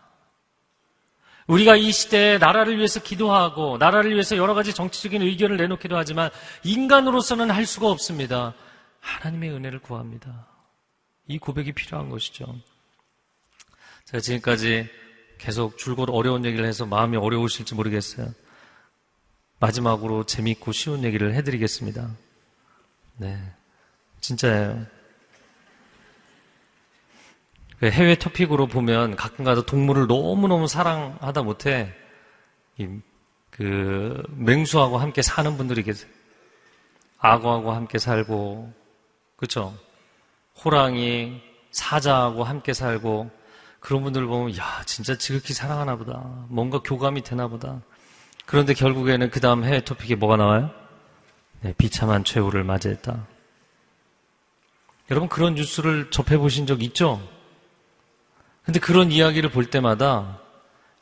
우리가 1.47 1.77
이 1.77 1.93
시대에 1.93 2.39
나라를 2.39 2.79
위해서 2.79 3.01
기도하고 3.01 3.77
나라를 3.79 4.13
위해서 4.13 4.37
여러 4.37 4.55
가지 4.55 4.73
정치적인 4.73 5.21
의견을 5.21 5.57
내놓기도 5.59 5.97
하지만 5.97 6.31
인간으로서는 6.65 7.51
할 7.51 7.67
수가 7.67 7.89
없습니다. 7.89 8.55
하나님의 9.01 9.51
은혜를 9.51 9.81
구합니다. 9.81 10.47
이 11.27 11.39
고백이 11.39 11.73
필요한 11.73 12.09
것이죠. 12.09 12.55
제가 14.05 14.21
지금까지 14.21 14.89
계속 15.39 15.79
줄곧 15.79 16.11
어려운 16.11 16.45
얘기를 16.45 16.67
해서 16.67 16.87
마음이 16.87 17.17
어려우실지 17.17 17.75
모르겠어요. 17.75 18.33
마지막으로 19.59 20.25
재밌고 20.25 20.73
쉬운 20.73 21.05
얘기를 21.05 21.35
해드리겠습니다. 21.35 22.11
네. 23.17 23.53
진짜예요. 24.21 24.87
그 27.79 27.91
해외 27.91 28.15
토픽으로 28.15 28.67
보면 28.67 29.17
가끔 29.17 29.45
가다 29.45 29.63
동물을 29.63 30.07
너무너무 30.07 30.67
사랑하다 30.67 31.43
못해 31.43 31.95
그 33.51 34.23
맹수하고 34.29 34.99
함께 34.99 35.23
사는 35.23 35.57
분들이 35.57 35.83
계세요. 35.83 36.11
악어하고 37.19 37.73
함께 37.73 37.99
살고 37.99 38.80
그렇죠? 39.41 39.75
호랑이, 40.63 41.41
사자하고 41.71 42.45
함께 42.45 42.75
살고 42.75 43.31
그런 43.81 44.03
분들 44.03 44.27
보면 44.27 44.55
야 44.59 44.83
진짜 44.85 45.17
지극히 45.17 45.55
사랑하나 45.55 45.97
보다. 45.97 46.19
뭔가 46.49 46.81
교감이 46.83 47.23
되나 47.23 47.49
보다. 47.49 47.81
그런데 48.45 48.75
결국에는 48.75 49.31
그 49.31 49.41
다음 49.41 49.65
해외 49.65 49.81
토픽에 49.81 50.17
뭐가 50.17 50.37
나와요? 50.37 50.71
네, 51.63 51.73
비참한 51.79 52.23
최후를 52.23 52.65
맞이했다. 52.65 53.27
여러분 55.11 55.29
그런 55.31 55.55
뉴스를 55.55 56.11
접해 56.11 56.37
보신 56.37 56.67
적 56.67 56.83
있죠? 56.83 57.27
근데 58.65 58.79
그런 58.79 59.11
이야기를 59.11 59.51
볼 59.51 59.71
때마다 59.71 60.39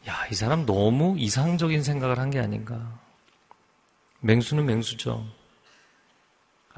야, 0.06 0.26
이 0.30 0.34
사람 0.34 0.64
너무 0.64 1.16
이상적인 1.18 1.82
생각을 1.82 2.18
한 2.20 2.30
게 2.30 2.38
아닌가. 2.38 2.98
맹수는 4.20 4.64
맹수죠. 4.64 5.26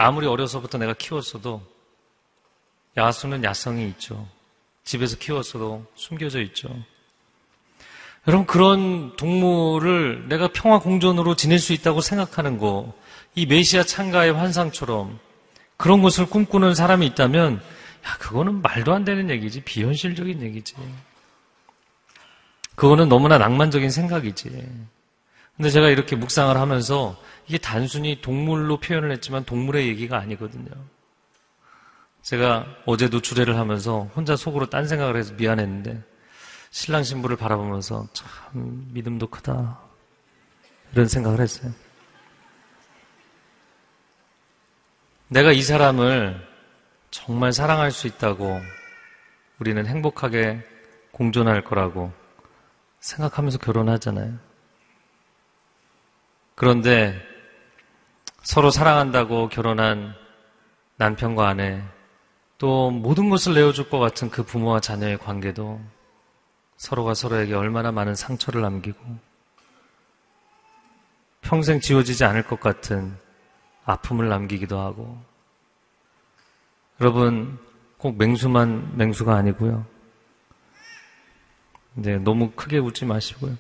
아무리 0.01 0.27
어려서부터 0.27 0.79
내가 0.79 0.95
키웠어도 0.95 1.61
야수는 2.97 3.45
야성이 3.45 3.87
있죠. 3.89 4.27
집에서 4.83 5.19
키웠어도 5.19 5.85
숨겨져 5.95 6.41
있죠. 6.41 6.71
여러분, 8.27 8.47
그런 8.47 9.15
동물을 9.17 10.29
내가 10.29 10.49
평화 10.49 10.79
공존으로 10.79 11.37
지낼 11.37 11.59
수 11.59 11.75
있다고 11.75 12.01
생각하는 12.01 12.57
거, 12.57 12.95
이 13.35 13.45
메시아 13.45 13.83
창가의 13.83 14.33
환상처럼 14.33 15.19
그런 15.77 16.01
것을 16.01 16.27
꿈꾸는 16.27 16.75
사람이 16.75 17.07
있다면, 17.09 17.57
야, 17.57 18.17
그거는 18.19 18.63
말도 18.63 18.95
안 18.95 19.05
되는 19.05 19.29
얘기지. 19.29 19.63
비현실적인 19.65 20.41
얘기지. 20.41 20.77
그거는 22.75 23.11
너무나 23.11 23.37
낭만적인 23.37 23.91
생각이지. 23.91 24.67
근데 25.61 25.69
제가 25.69 25.91
이렇게 25.91 26.17
묵상을 26.17 26.57
하면서 26.57 27.23
이게 27.47 27.59
단순히 27.59 28.23
동물로 28.23 28.81
표현을 28.81 29.13
했지만 29.13 29.45
동물의 29.45 29.89
얘기가 29.89 30.17
아니거든요. 30.19 30.71
제가 32.23 32.65
어제도 32.87 33.21
주례를 33.21 33.59
하면서 33.59 34.05
혼자 34.17 34.37
속으로 34.37 34.71
딴 34.71 34.89
생각을 34.89 35.19
해서 35.19 35.35
미안했는데 35.35 36.03
신랑 36.71 37.03
신부를 37.03 37.37
바라보면서 37.37 38.09
참 38.15 38.89
믿음도 38.95 39.27
크다. 39.27 39.79
이런 40.93 41.07
생각을 41.07 41.41
했어요. 41.41 41.71
내가 45.29 45.53
이 45.53 45.61
사람을 45.61 46.41
정말 47.11 47.53
사랑할 47.53 47.91
수 47.93 48.07
있다고 48.07 48.59
우리는 49.59 49.85
행복하게 49.87 50.67
공존할 51.13 51.65
거라고 51.65 52.15
생각하면서 53.01 53.59
결혼하잖아요. 53.59 54.50
그런데 56.61 57.19
서로 58.43 58.71
사랑한다고 58.71 59.49
결혼한 59.49 60.15
남편과 60.97 61.49
아내 61.49 61.83
또 62.59 62.91
모든 62.91 63.31
것을 63.31 63.55
내어줄 63.55 63.89
것 63.89 63.99
같은 63.99 64.29
그 64.29 64.43
부모와 64.43 64.81
자녀의 64.81 65.17
관계도 65.17 65.81
서로가 66.77 67.15
서로에게 67.15 67.55
얼마나 67.55 67.93
많은 67.93 68.15
상처를 68.15 68.61
남기고 68.61 68.99
평생 71.41 71.81
지워지지 71.81 72.27
않을 72.27 72.43
것 72.43 72.61
같은 72.61 73.17
아픔을 73.87 74.29
남기기도 74.29 74.79
하고 74.79 75.19
여러분 77.01 77.59
꼭 77.97 78.19
맹수만 78.19 78.99
맹수가 78.99 79.35
아니고요. 79.35 79.87
이제 81.97 82.19
너무 82.19 82.51
크게 82.51 82.77
웃지 82.77 83.07
마시고요. 83.07 83.57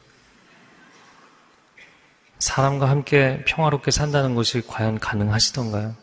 사람과 2.41 2.89
함께 2.89 3.45
평화롭게 3.47 3.91
산다는 3.91 4.35
것이 4.35 4.63
과연 4.67 4.99
가능하시던가요? 4.99 5.95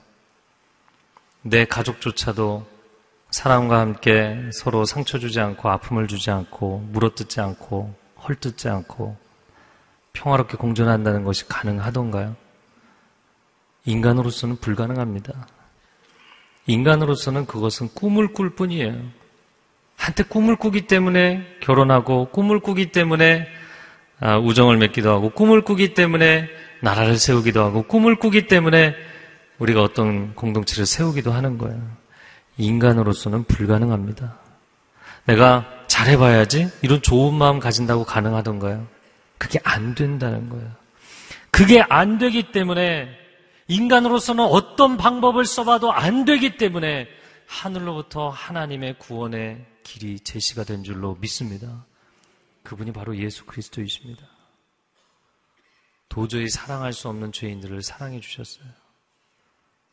내 1.41 1.65
가족조차도 1.65 2.65
사람과 3.31 3.79
함께 3.79 4.37
서로 4.53 4.85
상처 4.85 5.17
주지 5.17 5.39
않고 5.39 5.67
아픔을 5.67 6.07
주지 6.07 6.29
않고 6.29 6.89
물어뜯지 6.91 7.41
않고 7.41 7.93
헐뜯지 8.23 8.69
않고 8.69 9.17
평화롭게 10.13 10.57
공존한다는 10.57 11.23
것이 11.23 11.47
가능하던가요? 11.47 12.35
인간으로서는 13.85 14.57
불가능합니다. 14.57 15.47
인간으로서는 16.67 17.47
그것은 17.47 17.89
꿈을 17.95 18.33
꿀 18.33 18.51
뿐이에요. 18.51 18.93
한때 19.95 20.23
꿈을 20.23 20.55
꾸기 20.55 20.85
때문에 20.85 21.57
결혼하고 21.61 22.29
꿈을 22.29 22.59
꾸기 22.59 22.91
때문에 22.91 23.47
아, 23.47 23.66
우정을 24.21 24.77
맺기도 24.77 25.11
하고 25.11 25.29
꿈을 25.29 25.61
꾸기 25.61 25.93
때문에 25.93 26.49
나라를 26.81 27.17
세우기도 27.17 27.63
하고 27.63 27.83
꿈을 27.83 28.15
꾸기 28.15 28.47
때문에 28.47 28.95
우리가 29.59 29.81
어떤 29.81 30.33
공동체를 30.35 30.85
세우기도 30.85 31.31
하는 31.31 31.57
거예요. 31.57 31.79
인간으로서는 32.57 33.43
불가능합니다. 33.45 34.37
내가 35.25 35.65
잘해봐야지 35.87 36.69
이런 36.81 37.01
좋은 37.01 37.33
마음 37.33 37.59
가진다고 37.59 38.03
가능하던가요? 38.03 38.87
그게 39.37 39.59
안 39.63 39.93
된다는 39.93 40.49
거예요. 40.49 40.71
그게 41.51 41.81
안 41.81 42.17
되기 42.17 42.51
때문에 42.51 43.09
인간으로서는 43.67 44.43
어떤 44.43 44.97
방법을 44.97 45.45
써봐도 45.45 45.91
안 45.91 46.25
되기 46.25 46.57
때문에 46.57 47.07
하늘로부터 47.47 48.29
하나님의 48.29 48.95
구원의 48.99 49.65
길이 49.83 50.19
제시가 50.19 50.63
된 50.63 50.83
줄로 50.83 51.17
믿습니다. 51.19 51.85
그분이 52.67 52.91
바로 52.91 53.15
예수 53.15 53.45
그리스도이십니다. 53.45 54.27
도저히 56.09 56.49
사랑할 56.49 56.91
수 56.91 57.07
없는 57.07 57.31
죄인들을 57.31 57.81
사랑해 57.81 58.19
주셨어요. 58.19 58.67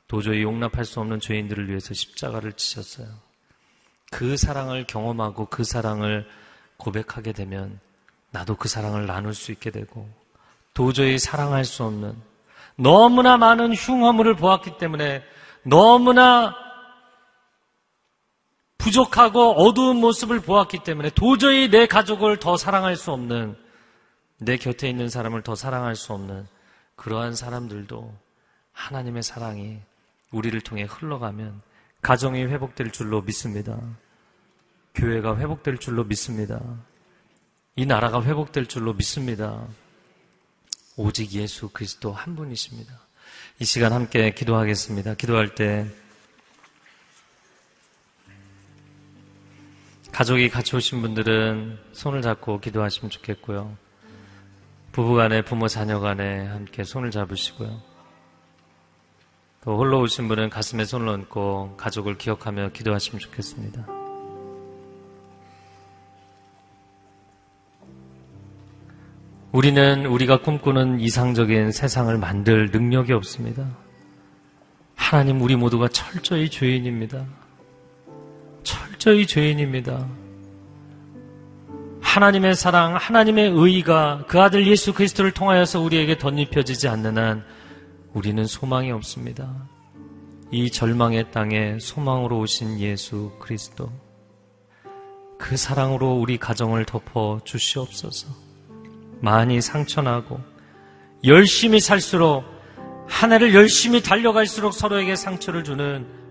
도저히 0.09 0.43
용납할 0.43 0.85
수 0.85 0.99
없는 0.99 1.21
죄인들을 1.21 1.69
위해서 1.69 1.95
십자가를 1.95 2.55
지셨어요. 2.55 3.07
그 4.11 4.37
사랑을 4.37 4.89
경험하고 4.89 5.47
그 5.47 5.63
사랑을 5.63 6.29
고백하게 6.77 7.33
되면 7.33 7.79
나도 8.33 8.57
그 8.57 8.69
사랑을 8.69 9.07
나눌 9.07 9.35
수 9.35 9.53
있게 9.53 9.71
되고 9.71 10.09
도저히 10.73 11.21
사랑할 11.21 11.65
수 11.65 11.85
없는 11.85 12.21
너무나 12.75 13.37
많은 13.37 13.73
흉허물을 13.73 14.35
보았기 14.35 14.79
때문에 14.79 15.23
너무나 15.63 16.57
부족하고 18.85 19.53
어두운 19.53 19.97
모습을 19.97 20.41
보았기 20.41 20.81
때문에 20.85 21.09
도저히 21.15 21.71
내 21.71 21.87
가족을 21.87 22.39
더 22.39 22.59
사랑할 22.59 22.97
수 22.97 23.13
없는 23.13 23.57
내 24.37 24.59
곁에 24.59 24.91
있는 24.91 25.09
사람을 25.09 25.43
더 25.43 25.55
사랑할 25.55 25.97
수 25.97 26.13
없는 26.13 26.47
그러한 26.95 27.35
사람들도 27.35 28.15
하나님의 28.73 29.23
사랑이 29.23 29.79
우리를 30.33 30.61
통해 30.61 30.83
흘러가면 30.83 31.63
가정이 32.03 32.45
회복될 32.45 32.91
줄로 32.91 33.23
믿습니다. 33.23 33.81
교회가 34.95 35.39
회복될 35.39 35.79
줄로 35.79 36.05
믿습니다. 36.05 36.61
이 37.77 37.87
나라가 37.87 38.23
회복될 38.23 38.67
줄로 38.67 38.93
믿습니다. 38.93 39.67
오직 40.97 41.33
예수 41.33 41.71
그리스도 41.71 42.13
한 42.13 42.37
분이십니다. 42.37 42.93
이 43.61 43.65
시간 43.65 43.95
함께 43.95 44.35
기도하겠습니다. 44.35 45.15
기도할 45.15 45.55
때 45.55 45.87
가족이 50.15 50.49
같이 50.49 50.77
오신 50.77 51.03
분들은 51.03 51.77
손을 51.93 52.23
잡고 52.23 52.61
기도하시면 52.61 53.11
좋겠고요. 53.11 53.77
부부 54.93 55.15
간에 55.15 55.43
부모 55.43 55.67
자녀 55.67 55.99
간에 55.99 56.47
함께 56.47 56.85
손을 56.85 57.11
잡으시고요. 57.11 57.83
또 59.65 59.77
홀로 59.77 60.01
오신 60.03 60.29
분은 60.29 60.51
가슴에 60.51 60.85
손을 60.85 61.09
얹고 61.09 61.75
가족을 61.77 62.17
기억하며 62.17 62.71
기도하시면 62.71 63.19
좋겠습니다. 63.19 63.89
우리는 69.51 70.07
우리가 70.07 70.43
꿈꾸는 70.43 71.01
이상적인 71.01 71.73
세상을 71.73 72.17
만들 72.19 72.71
능력이 72.71 73.13
없습니다. 73.15 73.67
하나님 74.95 75.41
우리 75.41 75.57
모두가 75.57 75.89
철저히 75.89 76.49
죄인입니다. 76.49 77.44
철저히 79.05 79.27
죄인입니다. 79.27 80.09
하나님의 82.01 82.55
사랑, 82.55 82.97
하나님의 82.97 83.51
의의가 83.51 84.25
그 84.29 84.41
아들 84.41 84.67
예수 84.67 84.95
그리스도를 84.95 85.31
통하여서 85.33 85.83
우리에게 85.83 86.17
덧입혀지지 86.17 86.89
않는 86.89 87.19
한 87.19 87.45
우리는 88.15 88.47
소망이 88.47 88.91
없습니다. 88.93 89.69
이 90.51 90.71
절망의 90.71 91.33
땅에 91.33 91.79
소망으로 91.79 92.39
오신 92.39 92.81
예수 92.81 93.33
그리스도. 93.39 93.93
그 95.39 95.59
사랑으로 95.59 96.15
우리 96.15 96.39
가정을 96.39 96.87
덮어 96.87 97.41
주시옵소서. 97.45 98.29
많이 99.21 99.61
상처나고 99.61 100.41
열심히 101.25 101.79
살수록 101.79 102.43
한 103.07 103.33
해를 103.33 103.55
열심히 103.55 104.03
달려갈수록 104.03 104.73
서로에게 104.73 105.15
상처를 105.15 105.63
주는 105.63 106.24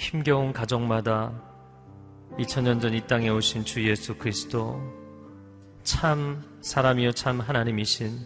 힘겨운 0.00 0.54
가정마다 0.54 1.30
2000년 2.38 2.80
전 2.80 2.94
이 2.94 3.02
땅에 3.06 3.28
오신 3.28 3.66
주 3.66 3.86
예수 3.86 4.14
그리스도 4.16 4.80
참 5.82 6.42
사람이요 6.62 7.12
참 7.12 7.38
하나님이신 7.38 8.18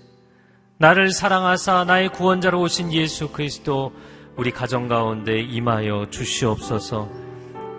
나를 0.79 1.11
사랑하사 1.11 1.85
나의 1.85 2.11
구원자로 2.11 2.61
오신 2.61 2.93
예수 2.93 3.31
그리스도 3.33 3.93
우리 4.37 4.53
가정 4.53 4.87
가운데 4.89 5.41
임하여 5.41 6.11
주시옵소서. 6.11 7.09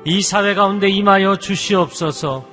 이 0.05 0.21
사회 0.21 0.53
가운데 0.55 0.89
임하여 0.89 1.37
주시옵소서. 1.37 2.45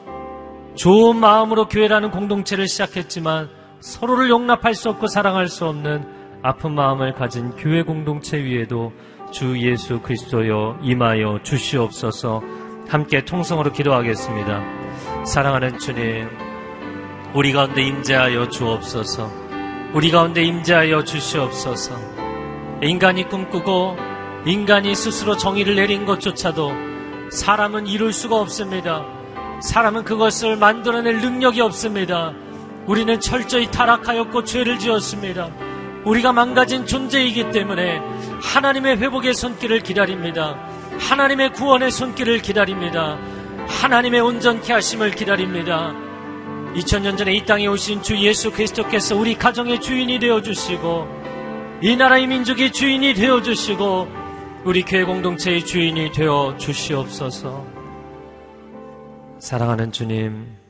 좋은 0.76 1.16
마음으로 1.16 1.66
교회라는 1.68 2.10
공동체를 2.12 2.68
시작했지만 2.68 3.50
서로를 3.80 4.30
용납할 4.30 4.74
수 4.74 4.90
없고 4.90 5.08
사랑할 5.08 5.48
수 5.48 5.66
없는 5.66 6.40
아픈 6.42 6.72
마음을 6.74 7.14
가진 7.14 7.50
교회 7.56 7.82
공동체 7.82 8.42
위에도 8.42 8.92
주 9.32 9.58
예수 9.58 10.00
그리스도여 10.00 10.78
임하여 10.82 11.40
주시옵소서 11.42 12.42
함께 12.88 13.24
통성으로 13.24 13.72
기도하겠습니다. 13.72 14.62
사랑하는 15.24 15.78
주님, 15.78 16.28
우리 17.34 17.52
가운데 17.52 17.82
임재하여 17.82 18.50
주옵소서. 18.50 19.30
우리 19.94 20.10
가운데 20.10 20.42
임재하여 20.42 21.04
주시옵소서. 21.04 21.94
인간이 22.82 23.28
꿈꾸고 23.28 23.96
인간이 24.44 24.94
스스로 24.94 25.36
정의를 25.36 25.76
내린 25.76 26.04
것조차도 26.04 26.70
사람은 27.30 27.86
이룰 27.86 28.12
수가 28.12 28.38
없습니다. 28.38 29.04
사람은 29.62 30.04
그것을 30.04 30.56
만들어낼 30.56 31.20
능력이 31.20 31.60
없습니다. 31.62 32.34
우리는 32.86 33.18
철저히 33.20 33.70
타락하였고 33.70 34.44
죄를 34.44 34.78
지었습니다. 34.78 35.48
우리가 36.04 36.32
망가진 36.32 36.84
존재이기 36.84 37.50
때문에 37.52 38.00
하나님의 38.42 38.98
회복의 38.98 39.34
손길을 39.34 39.80
기다립니다. 39.80 40.56
하나님의 40.98 41.52
구원의 41.52 41.90
손길을 41.90 42.42
기다립니다. 42.42 43.18
하나님의 43.66 44.20
온전케 44.20 44.72
하심을 44.72 45.12
기다립니다. 45.12 45.94
2000년 46.74 47.16
전에 47.16 47.34
이 47.34 47.44
땅에 47.44 47.66
오신 47.66 48.02
주 48.02 48.16
예수 48.18 48.50
그리스도께서 48.50 49.16
우리 49.16 49.36
가정의 49.36 49.80
주인이 49.80 50.18
되어 50.18 50.40
주시고 50.42 51.06
이 51.82 51.96
나라의 51.96 52.26
민족의 52.26 52.72
주인이 52.72 53.14
되어 53.14 53.42
주시고 53.42 54.08
우리 54.64 54.82
교회 54.82 55.04
공동체의 55.04 55.64
주인이 55.64 56.12
되어 56.12 56.54
주시옵소서. 56.56 57.66
사랑하는 59.38 59.90
주님, 59.90 60.61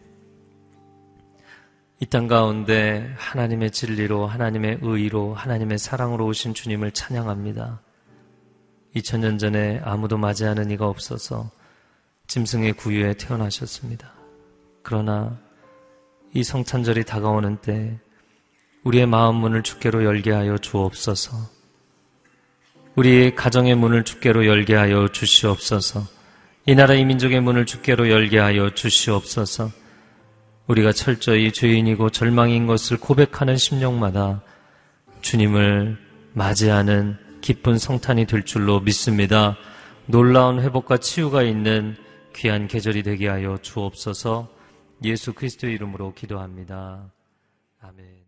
이 2.03 2.07
땅 2.07 2.27
가운데 2.27 3.15
하나님의 3.17 3.71
진리로, 3.71 4.27
하나님의 4.27 4.81
의로, 4.83 5.35
하나님의 5.35 5.79
사랑으로 5.79 6.27
오신 6.27 6.53
주님을 6.53 6.91
찬양합니다. 6.91 7.81
2000년 8.97 9.39
전에 9.39 9.81
아무도 9.85 10.19
맞이하는 10.19 10.73
이가 10.73 10.89
없어서 10.89 11.49
짐승의 12.27 12.73
구유에 12.73 13.15
태어나셨습니다. 13.15 14.13
그러나 14.83 15.39
이 16.35 16.43
성찬절이 16.43 17.05
다가오는 17.05 17.59
때 17.59 18.01
우리의 18.83 19.07
마음 19.07 19.37
문을 19.37 19.63
주께로 19.63 20.03
열게 20.03 20.33
하여 20.33 20.59
주옵소서. 20.59 21.37
우리 22.97 23.33
가정의 23.37 23.77
문을 23.77 24.03
주께로 24.03 24.47
열게 24.47 24.75
하여 24.75 25.07
주시옵소서. 25.07 26.03
이 26.67 26.75
나라 26.75 26.95
이 26.95 27.05
민족의 27.05 27.41
문을 27.41 27.65
주께로 27.65 28.11
열게 28.11 28.41
하여 28.41 28.71
주시옵소서. 28.71 29.82
우리가 30.67 30.93
철저히 30.93 31.53
죄인이고 31.53 32.11
절망인 32.11 32.67
것을 32.67 32.99
고백하는 32.99 33.57
심령마다 33.57 34.43
주님을 35.21 35.99
맞이하는 36.35 37.17
기쁜 37.41 37.79
성탄이 37.79 38.27
될 38.27 38.45
줄로 38.45 38.81
믿습니다. 38.81 39.57
놀라운 40.07 40.61
회복과 40.61 40.99
치유가 40.99 41.43
있는 41.43 41.97
귀한 42.35 42.69
계절이 42.69 43.03
되게 43.03 43.29
하여 43.29 43.59
주옵소서. 43.61 44.49
예수 45.05 45.33
그리스도의 45.33 45.75
이름으로 45.75 46.15
기도합니다. 46.15 47.13
아멘. 47.81 48.23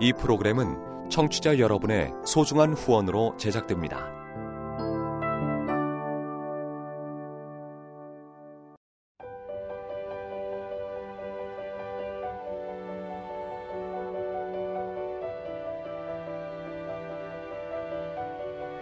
이 0.00 0.12
프로그램은 0.12 1.08
청취자 1.10 1.58
여러분의 1.58 2.10
소중한 2.24 2.72
후원으로 2.74 3.36
제작됩니다. 3.38 4.25